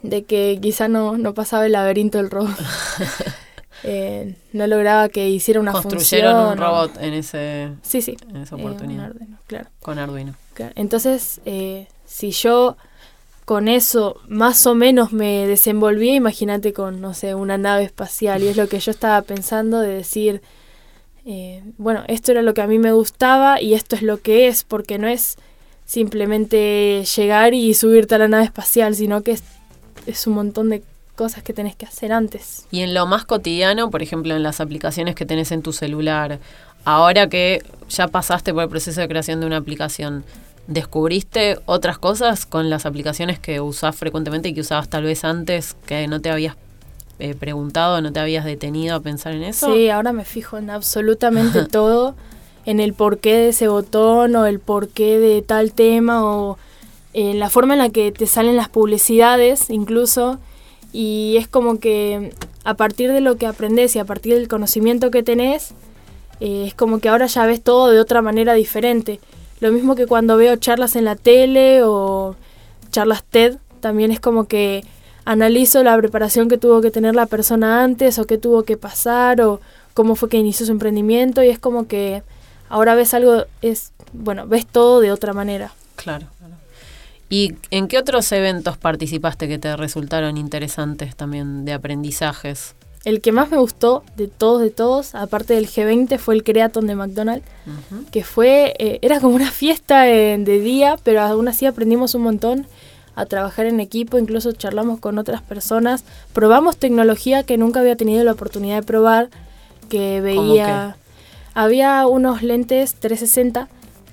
De 0.01 0.23
que 0.23 0.59
quizá 0.61 0.87
no, 0.87 1.17
no 1.17 1.33
pasaba 1.33 1.65
el 1.65 1.73
laberinto 1.73 2.17
del 2.17 2.29
robot. 2.29 2.57
eh, 3.83 4.35
no 4.53 4.67
lograba 4.67 5.09
que 5.09 5.29
hiciera 5.29 5.59
una 5.59 5.71
Construyeron 5.73 6.33
función. 6.33 6.51
un 6.51 6.57
robot 6.57 6.97
en, 7.01 7.13
ese, 7.13 7.71
sí, 7.81 8.01
sí, 8.01 8.17
en 8.29 8.37
esa 8.37 8.55
eh, 8.55 8.59
oportunidad. 8.59 9.05
un 9.05 9.11
Arduino, 9.11 9.37
claro. 9.47 9.69
Con 9.81 9.99
Arduino. 9.99 10.35
Claro. 10.53 10.73
Entonces, 10.75 11.41
eh, 11.45 11.87
si 12.05 12.31
yo 12.31 12.77
con 13.49 13.67
eso 13.67 14.21
más 14.27 14.67
o 14.67 14.75
menos 14.75 15.11
me 15.11 15.47
desenvolvía, 15.47 16.13
imagínate 16.13 16.71
con, 16.71 17.01
no 17.01 17.15
sé, 17.15 17.33
una 17.33 17.57
nave 17.57 17.83
espacial. 17.83 18.43
Y 18.43 18.47
es 18.47 18.57
lo 18.57 18.69
que 18.69 18.79
yo 18.79 18.91
estaba 18.91 19.19
pensando 19.23 19.79
de 19.79 19.89
decir, 19.89 20.43
eh, 21.25 21.63
bueno, 21.77 22.03
esto 22.07 22.31
era 22.31 22.43
lo 22.43 22.53
que 22.53 22.61
a 22.61 22.67
mí 22.67 22.77
me 22.77 22.91
gustaba 22.91 23.59
y 23.59 23.73
esto 23.73 23.95
es 23.95 24.03
lo 24.03 24.21
que 24.21 24.47
es, 24.47 24.63
porque 24.63 24.99
no 24.99 25.07
es 25.07 25.37
simplemente 25.83 27.03
llegar 27.15 27.55
y 27.55 27.73
subirte 27.73 28.13
a 28.13 28.19
la 28.19 28.27
nave 28.27 28.43
espacial, 28.43 28.93
sino 28.93 29.23
que 29.23 29.31
es, 29.31 29.43
es 30.05 30.27
un 30.27 30.33
montón 30.33 30.69
de 30.69 30.83
cosas 31.19 31.43
que 31.43 31.51
tenés 31.51 31.75
que 31.75 31.85
hacer 31.85 32.13
antes. 32.13 32.65
Y 32.71 32.79
en 32.79 32.93
lo 32.93 33.05
más 33.05 33.25
cotidiano, 33.25 33.91
por 33.91 34.01
ejemplo, 34.01 34.35
en 34.35 34.41
las 34.41 34.61
aplicaciones 34.61 35.15
que 35.15 35.25
tenés 35.25 35.51
en 35.51 35.61
tu 35.61 35.73
celular, 35.73 36.39
ahora 36.85 37.27
que 37.27 37.61
ya 37.89 38.07
pasaste 38.07 38.53
por 38.53 38.63
el 38.63 38.69
proceso 38.69 39.01
de 39.01 39.07
creación 39.09 39.41
de 39.41 39.45
una 39.45 39.57
aplicación, 39.57 40.23
¿descubriste 40.67 41.59
otras 41.65 41.97
cosas 41.97 42.45
con 42.45 42.69
las 42.69 42.85
aplicaciones 42.85 43.37
que 43.37 43.59
usás 43.59 43.97
frecuentemente 43.97 44.49
y 44.49 44.53
que 44.53 44.61
usabas 44.61 44.87
tal 44.87 45.03
vez 45.03 45.25
antes 45.25 45.75
que 45.85 46.07
no 46.07 46.21
te 46.21 46.29
habías 46.29 46.55
eh, 47.19 47.35
preguntado, 47.35 48.01
no 48.01 48.13
te 48.13 48.21
habías 48.21 48.45
detenido 48.45 48.95
a 48.95 49.01
pensar 49.01 49.33
en 49.33 49.43
eso? 49.43 49.73
Sí, 49.73 49.89
ahora 49.89 50.13
me 50.13 50.23
fijo 50.23 50.57
en 50.57 50.69
absolutamente 50.69 51.65
todo, 51.69 52.15
en 52.65 52.79
el 52.79 52.93
porqué 52.93 53.33
de 53.33 53.49
ese 53.49 53.67
botón 53.67 54.37
o 54.37 54.45
el 54.45 54.61
porqué 54.61 55.19
de 55.19 55.41
tal 55.41 55.73
tema 55.73 56.23
o 56.23 56.57
en 57.13 57.39
la 57.39 57.49
forma 57.49 57.73
en 57.73 57.79
la 57.79 57.89
que 57.89 58.11
te 58.11 58.27
salen 58.27 58.55
las 58.55 58.69
publicidades 58.69 59.69
incluso 59.69 60.39
y 60.91 61.35
es 61.37 61.47
como 61.47 61.79
que 61.79 62.31
a 62.63 62.73
partir 62.75 63.11
de 63.11 63.21
lo 63.21 63.37
que 63.37 63.47
aprendes 63.47 63.95
y 63.95 63.99
a 63.99 64.05
partir 64.05 64.35
del 64.35 64.47
conocimiento 64.47 65.11
que 65.11 65.23
tenés, 65.23 65.71
eh, 66.39 66.65
es 66.67 66.73
como 66.73 66.99
que 66.99 67.09
ahora 67.09 67.27
ya 67.27 67.45
ves 67.45 67.61
todo 67.61 67.89
de 67.89 67.99
otra 67.99 68.21
manera 68.21 68.53
diferente. 68.53 69.19
Lo 69.59 69.71
mismo 69.71 69.95
que 69.95 70.07
cuando 70.07 70.37
veo 70.37 70.55
charlas 70.55 70.95
en 70.95 71.05
la 71.05 71.15
tele 71.15 71.83
o 71.83 72.35
charlas 72.91 73.23
TED, 73.23 73.57
también 73.81 74.11
es 74.11 74.19
como 74.19 74.45
que 74.45 74.83
analizo 75.25 75.83
la 75.83 75.95
preparación 75.97 76.49
que 76.49 76.57
tuvo 76.57 76.81
que 76.81 76.91
tener 76.91 77.15
la 77.15 77.25
persona 77.25 77.83
antes 77.83 78.17
o 78.19 78.25
qué 78.25 78.37
tuvo 78.37 78.63
que 78.63 78.77
pasar 78.77 79.41
o 79.41 79.59
cómo 79.93 80.15
fue 80.15 80.29
que 80.29 80.37
inició 80.37 80.65
su 80.65 80.71
emprendimiento 80.71 81.43
y 81.43 81.49
es 81.49 81.59
como 81.59 81.87
que 81.87 82.23
ahora 82.67 82.95
ves 82.95 83.13
algo, 83.13 83.45
es 83.61 83.91
bueno, 84.13 84.47
ves 84.47 84.65
todo 84.65 85.01
de 85.01 85.11
otra 85.11 85.33
manera. 85.33 85.73
Claro. 85.95 86.27
¿Y 87.29 87.53
en 87.69 87.87
qué 87.87 87.99
otros 87.99 88.31
eventos 88.31 88.77
participaste 88.77 89.47
que 89.47 89.59
te 89.59 89.75
resultaron 89.75 90.37
interesantes 90.37 91.15
también 91.15 91.63
de 91.63 91.73
aprendizajes? 91.73 92.75
El 93.05 93.21
que 93.21 93.31
más 93.31 93.49
me 93.49 93.57
gustó 93.57 94.03
de 94.17 94.27
todos, 94.27 94.61
de 94.61 94.71
todos, 94.71 95.15
aparte 95.15 95.53
del 95.53 95.67
G20, 95.67 96.17
fue 96.17 96.35
el 96.35 96.43
Creaton 96.43 96.85
de 96.85 96.95
McDonald's, 96.95 97.47
uh 97.65 97.69
-huh. 97.69 98.09
que 98.11 98.23
fue, 98.23 98.73
eh, 98.77 98.99
era 99.01 99.19
como 99.21 99.35
una 99.35 99.51
fiesta 99.51 100.01
de, 100.03 100.37
de 100.39 100.59
día, 100.59 100.97
pero 101.03 101.21
aún 101.21 101.47
así 101.47 101.65
aprendimos 101.65 102.15
un 102.15 102.23
montón 102.23 102.65
a 103.15 103.25
trabajar 103.25 103.67
en 103.67 103.79
equipo, 103.79 104.17
incluso 104.17 104.51
charlamos 104.51 104.99
con 104.99 105.17
otras 105.17 105.41
personas, 105.41 106.03
probamos 106.33 106.77
tecnología 106.77 107.43
que 107.43 107.57
nunca 107.57 107.79
había 107.79 107.95
tenido 107.95 108.23
la 108.23 108.31
oportunidad 108.31 108.77
de 108.77 108.83
probar 108.83 109.29
que 109.87 110.19
veía... 110.21 110.95
Había 111.55 112.05
unos 112.07 112.41
lentes 112.43 112.95
360 112.95 113.67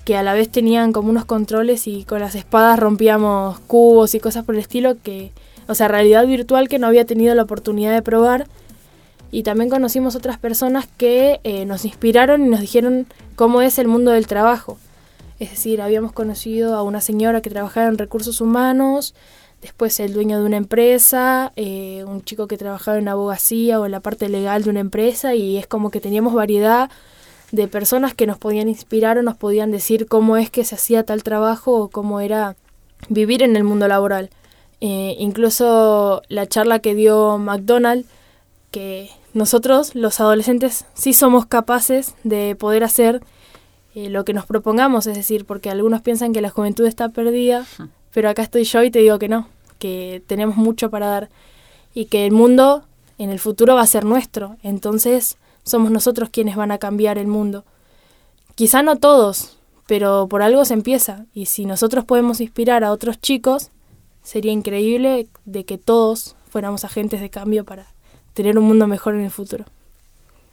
que 0.07 0.17
a 0.17 0.23
la 0.23 0.35
vez 0.35 0.49
tenían 0.49 0.93
como 0.93 1.11
unos 1.11 1.25
controles 1.25 1.89
y 1.89 2.05
con 2.05 2.21
las 2.21 2.37
espadas 2.37 2.79
rompíamos 2.79 3.59
cubos 3.67 4.15
y 4.15 4.21
cosas 4.21 4.45
por 4.45 4.55
el 4.55 4.61
estilo 4.61 4.97
que, 5.03 5.33
o 5.67 5.75
sea, 5.75 5.89
realidad 5.89 6.25
virtual 6.29 6.69
que 6.69 6.79
no 6.79 6.87
había 6.87 7.05
tenido 7.05 7.35
la 7.35 7.43
oportunidad 7.43 7.93
de 7.93 8.03
probar. 8.03 8.47
Y 9.33 9.43
también 9.43 9.69
conocimos 9.69 10.15
otras 10.15 10.39
personas 10.39 10.87
que 10.97 11.41
eh, 11.43 11.65
nos 11.65 11.85
inspiraron 11.85 12.47
y 12.47 12.49
nos 12.49 12.61
dijeron 12.61 13.09
cómo 13.35 13.63
es 13.63 13.81
el 13.81 13.89
mundo 13.89 14.13
del 14.13 14.29
trabajo. 14.29 14.79
Es 15.41 15.51
decir, 15.51 15.83
habíamos 15.83 16.13
conocido 16.13 16.77
a 16.77 16.85
una 16.85 17.01
señora 17.01 17.41
que 17.41 17.51
trabajaba 17.51 17.89
en 17.89 17.99
recursos 17.99 18.41
humanos, 18.41 19.13
después 19.61 19.99
el 19.99 20.13
dueño 20.13 20.39
de 20.39 20.47
una 20.47 20.57
empresa, 20.57 21.53
eh, 21.57 22.05
un 22.07 22.23
chico 22.23 22.47
que 22.47 22.57
trabajaba 22.57 22.99
en 22.99 23.09
abogacía 23.09 23.81
o 23.81 23.87
en 23.87 23.91
la 23.91 23.99
parte 23.99 24.29
legal 24.29 24.63
de 24.63 24.71
una 24.71 24.81
empresa 24.81 25.35
y 25.35 25.57
es 25.57 25.67
como 25.67 25.91
que 25.91 26.01
teníamos 26.01 26.33
variedad 26.33 26.91
de 27.57 27.69
personas 27.69 28.15
que 28.15 28.27
nos 28.27 28.39
podían 28.39 28.69
inspirar 28.69 29.17
o 29.19 29.23
nos 29.23 29.37
podían 29.37 29.71
decir 29.71 30.07
cómo 30.07 30.37
es 30.37 30.51
que 30.51 30.63
se 30.63 30.75
hacía 30.75 31.03
tal 31.05 31.23
trabajo 31.23 31.73
o 31.73 31.89
cómo 31.89 32.21
era 32.21 32.55
vivir 33.09 33.43
en 33.43 33.57
el 33.57 33.65
mundo 33.65 33.89
laboral. 33.89 34.31
Eh, 34.83 35.17
incluso 35.19 36.23
la 36.29 36.47
charla 36.47 36.81
que 36.81 36.95
dio 36.95 37.39
McDonald, 37.39 38.05
que 38.71 39.11
nosotros 39.33 39.95
los 39.95 40.21
adolescentes 40.21 40.85
sí 40.93 41.15
somos 41.15 41.47
capaces 41.47 42.15
de 42.25 42.55
poder 42.57 42.85
hacer 42.85 43.23
eh, 43.95 44.11
lo 44.11 44.27
que 44.27 44.35
nos 44.35 44.45
propongamos, 44.45 45.07
es 45.07 45.17
decir, 45.17 45.47
porque 45.47 45.71
algunos 45.71 46.03
piensan 46.03 46.35
que 46.35 46.43
la 46.43 46.51
juventud 46.51 46.85
está 46.85 47.09
perdida, 47.09 47.65
pero 48.13 48.29
acá 48.29 48.43
estoy 48.43 48.65
yo 48.65 48.83
y 48.83 48.91
te 48.91 48.99
digo 48.99 49.19
que 49.19 49.29
no, 49.29 49.49
que 49.79 50.23
tenemos 50.27 50.57
mucho 50.57 50.91
para 50.91 51.07
dar 51.07 51.31
y 51.95 52.05
que 52.05 52.27
el 52.27 52.33
mundo 52.33 52.85
en 53.17 53.31
el 53.31 53.39
futuro 53.39 53.75
va 53.75 53.81
a 53.81 53.87
ser 53.87 54.05
nuestro. 54.05 54.57
Entonces, 54.63 55.39
somos 55.67 55.91
nosotros 55.91 56.31
quienes 56.31 56.57
van 56.57 56.71
a 56.71 56.79
cambiar 56.79 57.19
el 57.19 57.27
mundo. 57.27 57.65
Quizá 58.55 58.83
no 58.83 58.97
todos, 58.97 59.59
pero 59.87 60.29
por 60.29 60.41
algo 60.41 60.65
se 60.65 60.75
empieza. 60.75 61.27
Y 61.35 61.47
si 61.47 61.67
nosotros 61.67 62.05
podemos 62.05 62.41
inspirar 62.41 62.85
a 62.85 62.93
otros 62.93 63.21
chicos, 63.21 63.71
sería 64.23 64.53
increíble 64.53 65.27
de 65.45 65.65
que 65.65 65.77
todos 65.77 66.37
fuéramos 66.49 66.85
agentes 66.85 67.21
de 67.21 67.31
cambio 67.31 67.65
para 67.65 67.89
tener 68.33 68.57
un 68.59 68.65
mundo 68.65 68.87
mejor 68.87 69.17
en 69.17 69.23
el 69.23 69.31
futuro. 69.31 69.65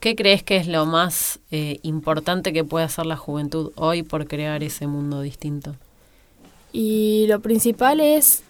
¿Qué 0.00 0.16
crees 0.16 0.42
que 0.42 0.56
es 0.56 0.66
lo 0.66 0.84
más 0.84 1.38
eh, 1.50 1.78
importante 1.82 2.52
que 2.52 2.64
puede 2.64 2.84
hacer 2.84 3.06
la 3.06 3.16
juventud 3.16 3.72
hoy 3.76 4.02
por 4.02 4.26
crear 4.26 4.62
ese 4.64 4.86
mundo 4.88 5.20
distinto? 5.22 5.76
Y 6.72 7.26
lo 7.28 7.38
principal 7.40 8.00
es 8.00 8.42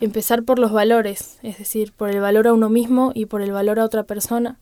empezar 0.00 0.44
por 0.44 0.60
los 0.60 0.70
valores, 0.70 1.38
es 1.42 1.58
decir, 1.58 1.92
por 1.92 2.08
el 2.08 2.20
valor 2.20 2.46
a 2.46 2.52
uno 2.52 2.68
mismo 2.68 3.10
y 3.14 3.26
por 3.26 3.42
el 3.42 3.50
valor 3.50 3.80
a 3.80 3.84
otra 3.84 4.04
persona 4.04 4.58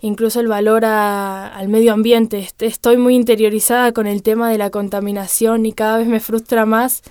incluso 0.00 0.40
el 0.40 0.48
valor 0.48 0.84
al 0.84 1.68
medio 1.68 1.92
ambiente. 1.92 2.48
Estoy 2.58 2.96
muy 2.96 3.14
interiorizada 3.14 3.92
con 3.92 4.06
el 4.06 4.22
tema 4.22 4.50
de 4.50 4.58
la 4.58 4.70
contaminación 4.70 5.66
y 5.66 5.72
cada 5.72 5.98
vez 5.98 6.06
me 6.06 6.20
frustra 6.20 6.66
más 6.66 7.02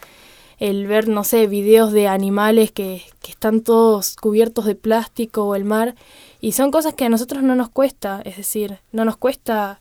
el 0.59 0.87
ver, 0.87 1.07
no 1.07 1.23
sé, 1.23 1.47
videos 1.47 1.93
de 1.93 2.07
animales 2.07 2.71
que, 2.71 3.03
que 3.21 3.31
están 3.31 3.61
todos 3.61 4.15
cubiertos 4.17 4.65
de 4.65 4.75
plástico 4.75 5.45
o 5.45 5.55
el 5.55 5.63
mar. 5.63 5.95
Y 6.41 6.51
son 6.51 6.71
cosas 6.71 6.93
que 6.93 7.05
a 7.05 7.09
nosotros 7.09 7.43
no 7.43 7.55
nos 7.55 7.69
cuesta, 7.69 8.21
es 8.25 8.37
decir, 8.37 8.79
no 8.91 9.05
nos 9.05 9.17
cuesta 9.17 9.79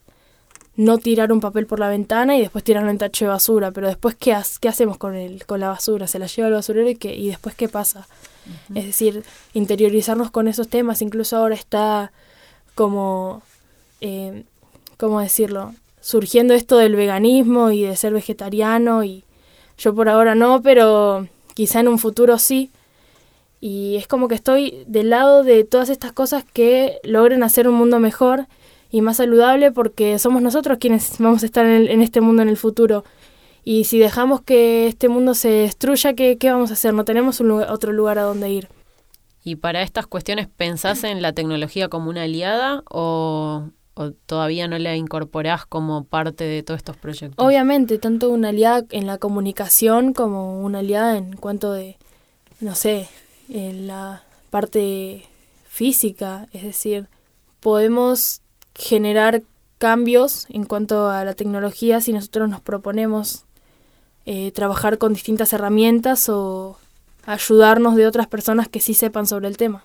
no 0.76 0.98
tirar 0.98 1.32
un 1.32 1.40
papel 1.40 1.66
por 1.66 1.80
la 1.80 1.88
ventana 1.88 2.36
y 2.36 2.40
después 2.40 2.62
tirarlo 2.62 2.90
en 2.90 2.98
tacho 2.98 3.24
de 3.24 3.30
basura, 3.30 3.72
pero 3.72 3.88
después 3.88 4.14
¿qué, 4.14 4.36
qué 4.60 4.68
hacemos 4.68 4.96
con, 4.96 5.16
el, 5.16 5.44
con 5.44 5.58
la 5.58 5.70
basura? 5.70 6.06
¿Se 6.06 6.20
la 6.20 6.26
lleva 6.26 6.46
al 6.46 6.54
basurero 6.54 6.88
y, 6.88 6.94
qué, 6.94 7.16
y 7.16 7.26
después 7.26 7.56
qué 7.56 7.68
pasa? 7.68 8.06
Es 8.74 8.86
decir, 8.86 9.24
interiorizarnos 9.54 10.30
con 10.30 10.46
esos 10.46 10.68
temas, 10.68 11.02
incluso 11.02 11.36
ahora 11.36 11.56
está 11.56 12.12
como, 12.78 13.42
eh, 14.00 14.44
¿cómo 14.98 15.20
decirlo? 15.20 15.74
Surgiendo 16.00 16.54
esto 16.54 16.76
del 16.76 16.94
veganismo 16.94 17.72
y 17.72 17.82
de 17.82 17.96
ser 17.96 18.12
vegetariano 18.12 19.02
y 19.02 19.24
yo 19.76 19.92
por 19.92 20.08
ahora 20.08 20.36
no, 20.36 20.62
pero 20.62 21.26
quizá 21.54 21.80
en 21.80 21.88
un 21.88 21.98
futuro 21.98 22.38
sí. 22.38 22.70
Y 23.60 23.96
es 23.96 24.06
como 24.06 24.28
que 24.28 24.36
estoy 24.36 24.84
del 24.86 25.10
lado 25.10 25.42
de 25.42 25.64
todas 25.64 25.88
estas 25.88 26.12
cosas 26.12 26.44
que 26.44 27.00
logren 27.02 27.42
hacer 27.42 27.66
un 27.66 27.74
mundo 27.74 27.98
mejor 27.98 28.46
y 28.92 29.00
más 29.00 29.16
saludable 29.16 29.72
porque 29.72 30.20
somos 30.20 30.40
nosotros 30.40 30.78
quienes 30.78 31.18
vamos 31.18 31.42
a 31.42 31.46
estar 31.46 31.66
en, 31.66 32.00
este 32.00 32.20
mundo 32.20 32.42
en 32.42 32.48
el 32.48 32.56
futuro. 32.56 33.02
Y 33.64 33.84
si 33.84 33.98
dejamos 33.98 34.40
que 34.42 34.86
este 34.86 35.08
mundo 35.08 35.34
se 35.34 35.48
destruya, 35.48 36.14
¿qué, 36.14 36.38
qué 36.38 36.52
vamos 36.52 36.70
a 36.70 36.74
hacer? 36.74 36.94
No 36.94 37.04
tenemos 37.04 37.40
un 37.40 37.50
otro 37.50 37.90
lugar 37.90 38.20
a 38.20 38.22
donde 38.22 38.50
ir. 38.50 38.68
¿Y 39.44 39.56
para 39.56 39.82
estas 39.82 40.06
cuestiones 40.06 40.48
pensás 40.48 41.04
en 41.04 41.22
la 41.22 41.32
tecnología 41.32 41.88
como 41.88 42.10
una 42.10 42.22
aliada 42.22 42.82
o, 42.90 43.68
todavía 44.26 44.68
no 44.68 44.78
la 44.78 44.94
incorporás 44.94 45.66
como 45.66 46.04
parte 46.04 46.44
de 46.44 46.62
todos 46.62 46.78
estos 46.78 46.96
proyectos? 46.96 47.44
Obviamente, 47.44 47.98
tanto 47.98 48.30
una 48.30 48.50
aliada 48.50 48.84
en 48.90 49.06
la 49.06 49.18
comunicación 49.18 50.12
como 50.12 50.60
una 50.60 50.80
aliada 50.80 51.16
en 51.16 51.34
cuanto 51.36 51.72
de, 51.72 51.96
no 52.60 52.74
sé, 52.74 53.08
en 53.48 53.86
la 53.86 54.22
parte 54.50 55.24
física, 55.68 56.48
es 56.52 56.62
decir, 56.62 57.08
podemos 57.60 58.42
generar 58.74 59.42
cambios 59.78 60.46
en 60.50 60.64
cuanto 60.64 61.08
a 61.08 61.24
la 61.24 61.34
tecnología 61.34 62.00
si 62.00 62.12
nosotros 62.12 62.48
nos 62.48 62.60
proponemos 62.60 63.44
eh, 64.26 64.50
trabajar 64.52 64.98
con 64.98 65.14
distintas 65.14 65.52
herramientas 65.52 66.28
o 66.28 66.78
ayudarnos 67.28 67.94
de 67.94 68.06
otras 68.06 68.26
personas 68.26 68.68
que 68.68 68.80
sí 68.80 68.94
sepan 68.94 69.26
sobre 69.26 69.48
el 69.48 69.58
tema. 69.58 69.84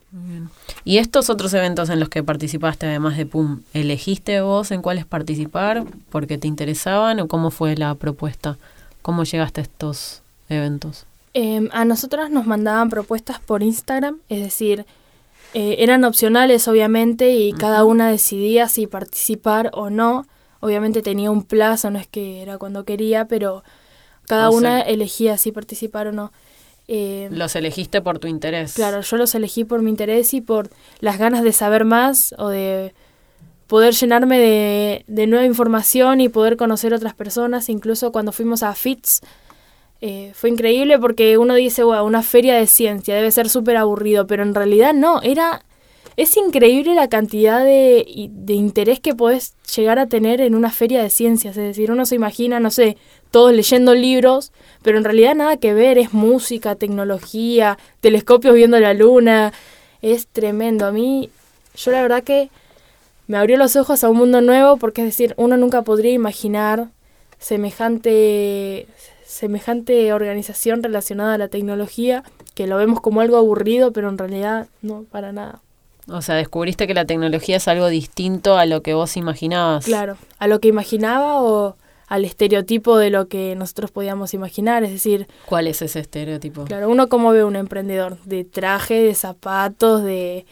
¿Y 0.85 0.99
estos 0.99 1.29
otros 1.29 1.53
eventos 1.53 1.89
en 1.89 1.99
los 1.99 2.07
que 2.07 2.23
participaste, 2.23 2.85
además 2.85 3.17
de 3.17 3.25
PUM, 3.25 3.59
elegiste 3.73 4.39
vos 4.39 4.71
en 4.71 4.81
cuáles 4.81 5.05
participar 5.05 5.83
porque 6.09 6.37
te 6.37 6.47
interesaban 6.47 7.19
o 7.19 7.27
cómo 7.27 7.51
fue 7.51 7.75
la 7.75 7.93
propuesta? 7.95 8.57
¿Cómo 9.01 9.25
llegaste 9.25 9.59
a 9.59 9.63
estos 9.63 10.21
eventos? 10.47 11.05
Em, 11.33 11.67
a 11.73 11.83
nosotras 11.83 12.31
nos 12.31 12.47
mandaban 12.47 12.89
propuestas 12.89 13.41
por 13.41 13.61
Instagram, 13.61 14.19
es 14.29 14.41
decir, 14.41 14.85
eh, 15.53 15.75
eran 15.79 16.05
opcionales 16.05 16.69
obviamente 16.69 17.35
y 17.35 17.51
cada 17.51 17.83
una 17.83 18.09
decidía 18.09 18.69
si 18.69 18.87
participar 18.87 19.69
o 19.73 19.89
no. 19.89 20.25
Obviamente 20.61 21.01
tenía 21.01 21.29
un 21.29 21.43
plazo, 21.43 21.91
no 21.91 21.99
es 21.99 22.07
que 22.07 22.41
era 22.41 22.57
cuando 22.57 22.85
quería, 22.85 23.25
pero 23.25 23.65
cada 24.27 24.49
una 24.49 24.79
elegía 24.79 25.37
si 25.37 25.51
participar 25.51 26.07
o 26.07 26.13
no. 26.13 26.31
Eh, 26.87 27.29
los 27.31 27.55
elegiste 27.55 28.01
por 28.01 28.19
tu 28.19 28.27
interés. 28.27 28.73
Claro, 28.73 29.01
yo 29.01 29.17
los 29.17 29.33
elegí 29.35 29.63
por 29.63 29.81
mi 29.81 29.89
interés 29.89 30.33
y 30.33 30.41
por 30.41 30.69
las 30.99 31.17
ganas 31.17 31.43
de 31.43 31.53
saber 31.53 31.85
más 31.85 32.35
o 32.37 32.49
de 32.49 32.93
poder 33.67 33.93
llenarme 33.93 34.37
de, 34.37 35.05
de 35.07 35.27
nueva 35.27 35.45
información 35.45 36.21
y 36.21 36.29
poder 36.29 36.57
conocer 36.57 36.93
otras 36.93 37.13
personas. 37.13 37.69
Incluso 37.69 38.11
cuando 38.11 38.31
fuimos 38.31 38.63
a 38.63 38.73
FITS, 38.73 39.21
eh, 40.05 40.33
fue 40.35 40.49
increíble 40.49 40.99
porque 40.99 41.37
uno 41.37 41.53
dice, 41.53 41.81
wow, 41.81 42.05
una 42.05 42.23
feria 42.23 42.55
de 42.55 42.67
ciencia 42.67 43.15
debe 43.15 43.31
ser 43.31 43.49
súper 43.49 43.77
aburrido, 43.77 44.27
pero 44.27 44.43
en 44.43 44.53
realidad 44.53 44.93
no, 44.93 45.21
era... 45.21 45.63
Es 46.15 46.37
increíble 46.37 46.93
la 46.93 47.09
cantidad 47.09 47.63
de, 47.63 48.05
interés 48.47 48.99
que 48.99 49.15
podés 49.15 49.55
llegar 49.75 49.97
a 49.97 50.07
tener 50.07 50.41
en 50.41 50.53
una 50.53 50.69
feria 50.69 51.01
de 51.01 51.09
ciencias. 51.09 51.57
Es 51.57 51.63
decir, 51.63 51.91
uno 51.91 52.05
se 52.05 52.15
imagina, 52.15 52.59
no 52.59 52.69
sé, 52.69 52.97
todos 53.31 53.51
leyendo 53.51 53.95
libros, 53.95 54.51
pero 54.83 54.97
en 54.97 55.03
realidad 55.03 55.35
nada 55.35 55.57
que 55.57 55.73
ver, 55.73 55.97
es 55.97 56.13
música, 56.13 56.75
tecnología, 56.75 57.79
telescopios 57.99 58.53
viendo 58.53 58.79
la 58.79 58.93
luna, 58.93 59.53
es 60.01 60.27
tremendo. 60.27 60.85
A 60.85 60.91
mí, 60.91 61.31
yo 61.75 61.91
la 61.91 62.01
verdad 62.01 62.23
que 62.23 62.49
me 63.27 63.37
abrió 63.37 63.57
los 63.57 63.75
ojos 63.75 64.03
a 64.03 64.09
un 64.09 64.17
mundo 64.17 64.41
nuevo, 64.41 64.77
porque 64.77 65.01
es 65.01 65.07
decir, 65.07 65.33
uno 65.37 65.57
nunca 65.57 65.81
podría 65.81 66.11
imaginar 66.11 66.89
semejante, 67.39 68.87
semejante 69.25 70.13
organización 70.13 70.83
relacionada 70.83 71.33
a 71.33 71.37
la 71.37 71.47
tecnología, 71.47 72.23
que 72.53 72.67
lo 72.67 72.77
vemos 72.77 73.01
como 73.01 73.21
algo 73.21 73.37
aburrido, 73.37 73.91
pero 73.91 74.09
en 74.09 74.17
realidad 74.19 74.67
no, 74.81 75.05
para 75.09 75.31
nada. 75.31 75.61
O 76.07 76.21
sea, 76.21 76.35
descubriste 76.35 76.87
que 76.87 76.93
la 76.93 77.05
tecnología 77.05 77.57
es 77.57 77.67
algo 77.67 77.87
distinto 77.87 78.57
a 78.57 78.65
lo 78.65 78.81
que 78.81 78.93
vos 78.93 79.15
imaginabas. 79.15 79.85
Claro, 79.85 80.17
a 80.37 80.47
lo 80.47 80.59
que 80.59 80.67
imaginaba 80.67 81.41
o 81.41 81.75
al 82.07 82.25
estereotipo 82.25 82.97
de 82.97 83.09
lo 83.09 83.27
que 83.27 83.55
nosotros 83.55 83.91
podíamos 83.91 84.33
imaginar, 84.33 84.83
es 84.83 84.91
decir... 84.91 85.27
¿Cuál 85.45 85.67
es 85.67 85.81
ese 85.81 85.99
estereotipo? 85.99 86.65
Claro, 86.65 86.89
uno 86.89 87.07
como 87.07 87.31
ve 87.31 87.43
un 87.43 87.55
emprendedor, 87.55 88.19
de 88.25 88.43
traje, 88.43 89.01
de 89.01 89.15
zapatos, 89.15 90.03
de 90.03 90.45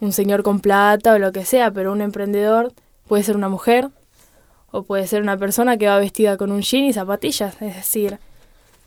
un 0.00 0.12
señor 0.12 0.42
con 0.42 0.60
plata 0.60 1.14
o 1.14 1.18
lo 1.18 1.32
que 1.32 1.44
sea, 1.44 1.70
pero 1.72 1.92
un 1.92 2.02
emprendedor 2.02 2.72
puede 3.08 3.22
ser 3.22 3.36
una 3.36 3.48
mujer 3.48 3.88
o 4.70 4.82
puede 4.82 5.06
ser 5.06 5.22
una 5.22 5.36
persona 5.36 5.76
que 5.76 5.88
va 5.88 5.98
vestida 5.98 6.36
con 6.36 6.52
un 6.52 6.60
jean 6.62 6.84
y 6.84 6.92
zapatillas, 6.92 7.60
es 7.62 7.74
decir, 7.74 8.18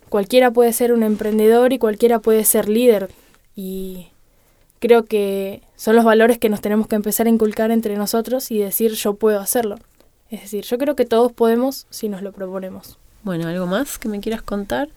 cualquiera 0.10 0.51
puede 0.51 0.71
ser 0.73 0.93
un 0.93 1.03
emprendedor 1.03 1.73
y 1.73 1.79
cualquiera 1.79 2.19
puede 2.19 2.45
ser 2.45 2.69
líder 2.69 3.10
y 3.55 4.07
creo 4.79 5.05
que 5.05 5.63
son 5.81 5.95
los 5.95 6.05
valores 6.05 6.37
que 6.37 6.47
nos 6.47 6.61
tenemos 6.61 6.85
que 6.85 6.95
empezar 6.95 7.25
a 7.25 7.31
inculcar 7.31 7.71
entre 7.71 7.97
nosotros 7.97 8.51
y 8.51 8.59
decir 8.59 8.91
yo 8.93 9.15
puedo 9.15 9.39
hacerlo. 9.39 9.77
Es 10.29 10.41
decir, 10.41 10.63
yo 10.63 10.77
creo 10.77 10.95
que 10.95 11.05
todos 11.05 11.31
podemos 11.31 11.87
si 11.89 12.07
nos 12.07 12.21
lo 12.21 12.33
proponemos. 12.33 12.99
Bueno, 13.23 13.47
¿algo 13.47 13.65
más 13.65 13.97
que 13.97 14.07
me 14.07 14.19
quieras 14.19 14.43
contar? 14.43 14.89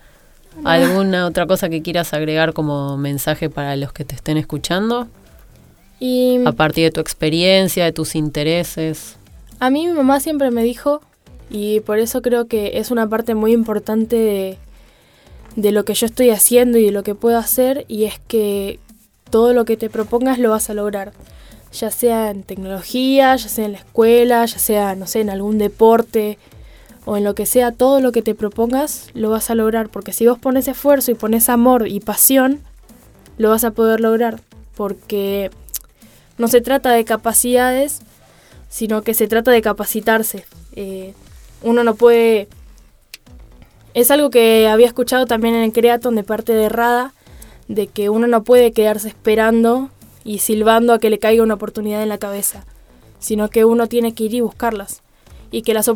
¿Alguna 0.62 1.24
otra 1.24 1.46
cosa 1.46 1.70
que 1.70 1.80
quieras 1.80 2.12
agregar 2.12 2.52
como 2.52 2.98
mensaje 2.98 3.48
para 3.48 3.76
los 3.76 3.94
que 3.94 4.04
te 4.04 4.14
estén 4.14 4.36
escuchando? 4.36 5.08
Y 6.00 6.44
a 6.44 6.52
partir 6.52 6.84
de 6.84 6.90
tu 6.90 7.00
experiencia, 7.00 7.86
de 7.86 7.92
tus 7.92 8.14
intereses. 8.14 9.16
A 9.60 9.70
mí 9.70 9.86
mi 9.86 9.94
mamá 9.94 10.20
siempre 10.20 10.50
me 10.50 10.62
dijo, 10.64 11.00
y 11.48 11.80
por 11.80 11.98
eso 11.98 12.20
creo 12.20 12.46
que 12.46 12.76
es 12.78 12.90
una 12.90 13.08
parte 13.08 13.34
muy 13.34 13.52
importante 13.52 14.16
de, 14.16 14.58
de 15.56 15.72
lo 15.72 15.86
que 15.86 15.94
yo 15.94 16.04
estoy 16.04 16.28
haciendo 16.28 16.76
y 16.76 16.84
de 16.84 16.92
lo 16.92 17.02
que 17.02 17.14
puedo 17.14 17.38
hacer, 17.38 17.86
y 17.88 18.04
es 18.04 18.20
que 18.28 18.80
todo 19.34 19.52
lo 19.52 19.64
que 19.64 19.76
te 19.76 19.90
propongas 19.90 20.38
lo 20.38 20.50
vas 20.50 20.70
a 20.70 20.74
lograr. 20.74 21.12
Ya 21.72 21.90
sea 21.90 22.30
en 22.30 22.44
tecnología, 22.44 23.34
ya 23.34 23.48
sea 23.48 23.64
en 23.64 23.72
la 23.72 23.78
escuela, 23.78 24.46
ya 24.46 24.60
sea, 24.60 24.94
no 24.94 25.08
sé, 25.08 25.22
en 25.22 25.28
algún 25.28 25.58
deporte 25.58 26.38
o 27.04 27.16
en 27.16 27.24
lo 27.24 27.34
que 27.34 27.44
sea, 27.44 27.72
todo 27.72 27.98
lo 28.00 28.12
que 28.12 28.22
te 28.22 28.36
propongas 28.36 29.08
lo 29.12 29.30
vas 29.30 29.50
a 29.50 29.56
lograr. 29.56 29.88
Porque 29.88 30.12
si 30.12 30.24
vos 30.28 30.38
pones 30.38 30.68
esfuerzo 30.68 31.10
y 31.10 31.16
pones 31.16 31.48
amor 31.48 31.88
y 31.88 31.98
pasión, 31.98 32.60
lo 33.36 33.50
vas 33.50 33.64
a 33.64 33.72
poder 33.72 33.98
lograr. 33.98 34.38
Porque 34.76 35.50
no 36.38 36.46
se 36.46 36.60
trata 36.60 36.92
de 36.92 37.04
capacidades, 37.04 38.02
sino 38.68 39.02
que 39.02 39.14
se 39.14 39.26
trata 39.26 39.50
de 39.50 39.62
capacitarse. 39.62 40.44
Eh, 40.76 41.12
uno 41.60 41.82
no 41.82 41.96
puede... 41.96 42.46
Es 43.94 44.12
algo 44.12 44.30
que 44.30 44.68
había 44.68 44.86
escuchado 44.86 45.26
también 45.26 45.56
en 45.56 45.64
el 45.64 45.72
Creaton 45.72 46.14
de 46.14 46.22
parte 46.22 46.52
de 46.52 46.68
Rada, 46.68 47.14
de 47.68 47.87
que 47.87 48.11
uno 48.11 48.27
no 48.27 48.44
puede 48.44 48.72
quedarse 48.72 49.09
esperando 49.09 49.90
y 50.24 50.38
silbando 50.38 50.92
a 50.92 50.98
que 50.98 51.11
le 51.11 51.18
caiga 51.18 51.42
una 51.42 51.55
oportunidad 51.55 52.03
en 52.03 52.09
la 52.09 52.18
cabeza, 52.18 52.64
sino 53.18 53.50
que 53.50 53.64
uno 53.64 53.87
tiene 53.87 54.14
que 54.14 54.24
ir 54.24 54.35
y 54.35 54.40
buscarlas. 54.40 55.03
Y 55.50 55.62
que 55.62 55.72
las 55.72 55.88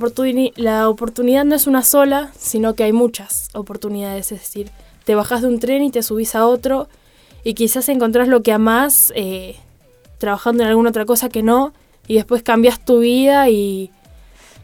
la 0.57 0.89
oportunidad 0.89 1.45
no 1.45 1.55
es 1.55 1.67
una 1.67 1.83
sola, 1.83 2.31
sino 2.39 2.75
que 2.75 2.85
hay 2.85 2.93
muchas 2.93 3.49
oportunidades. 3.55 4.31
Es 4.31 4.41
decir, 4.41 4.71
te 5.05 5.17
bajas 5.17 5.43
de 5.43 5.49
un 5.49 5.59
tren 5.59 5.83
y 5.83 5.91
te 5.91 6.03
subís 6.03 6.35
a 6.35 6.47
otro 6.47 6.89
y 7.43 7.55
quizás 7.55 7.89
encontrás 7.89 8.29
lo 8.29 8.43
que 8.43 8.53
amás 8.53 9.13
eh, 9.17 9.57
trabajando 10.19 10.63
en 10.63 10.69
alguna 10.69 10.91
otra 10.91 11.07
cosa 11.07 11.29
que 11.29 11.43
no 11.43 11.73
y 12.07 12.15
después 12.15 12.43
cambias 12.43 12.85
tu 12.85 13.01
vida 13.01 13.49
y, 13.49 13.91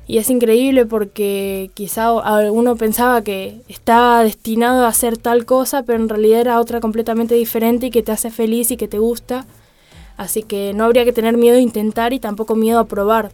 y 0.06 0.18
es 0.18 0.28
increíble 0.28 0.84
porque 0.84 1.70
quizá 1.74 2.12
uno 2.50 2.76
pensaba 2.76 3.22
que 3.22 3.62
estaba 3.68 4.22
destinado 4.22 4.84
a 4.84 4.88
hacer 4.88 5.16
tal 5.16 5.46
cosa, 5.46 5.82
pero 5.82 5.98
en 5.98 6.08
realidad 6.08 6.40
era 6.40 6.60
otra 6.60 6.80
completamente 6.80 7.34
diferente 7.34 7.86
y 7.86 7.90
que 7.90 8.02
te 8.02 8.12
hace 8.12 8.30
feliz 8.30 8.70
y 8.70 8.76
que 8.76 8.86
te 8.86 8.98
gusta. 8.98 9.46
Así 10.16 10.42
que 10.42 10.74
no 10.74 10.84
habría 10.84 11.04
que 11.04 11.12
tener 11.12 11.36
miedo 11.36 11.56
a 11.56 11.60
intentar 11.60 12.12
y 12.12 12.20
tampoco 12.20 12.54
miedo 12.54 12.78
a 12.78 12.84
probar. 12.84 13.32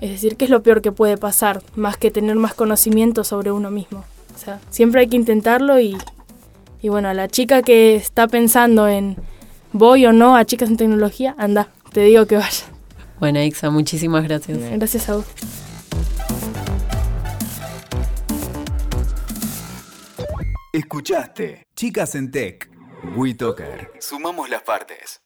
Es 0.00 0.10
decir, 0.10 0.36
¿qué 0.36 0.44
es 0.44 0.50
lo 0.50 0.62
peor 0.62 0.82
que 0.82 0.92
puede 0.92 1.16
pasar? 1.16 1.62
Más 1.74 1.96
que 1.96 2.10
tener 2.10 2.36
más 2.36 2.52
conocimiento 2.52 3.24
sobre 3.24 3.50
uno 3.50 3.70
mismo. 3.70 4.04
O 4.34 4.38
sea, 4.38 4.60
siempre 4.68 5.00
hay 5.00 5.08
que 5.08 5.16
intentarlo 5.16 5.80
y, 5.80 5.96
y 6.82 6.88
bueno, 6.90 7.08
a 7.08 7.14
la 7.14 7.28
chica 7.28 7.62
que 7.62 7.96
está 7.96 8.28
pensando 8.28 8.88
en 8.88 9.16
voy 9.72 10.04
o 10.04 10.12
no 10.12 10.36
a 10.36 10.44
chicas 10.44 10.68
en 10.68 10.76
tecnología, 10.76 11.34
anda, 11.38 11.68
te 11.92 12.02
digo 12.02 12.26
que 12.26 12.36
vaya. 12.36 12.64
Bueno, 13.18 13.40
Ixa, 13.40 13.70
muchísimas 13.70 14.24
gracias. 14.24 14.58
Gracias 14.58 15.08
a 15.08 15.16
vos. 15.16 15.24
Escuchaste 20.74 21.68
Chicas 21.76 22.16
en 22.16 22.32
Tech. 22.32 22.68
WeToker. 23.14 23.92
Sumamos 24.00 24.50
las 24.50 24.62
partes. 24.62 25.23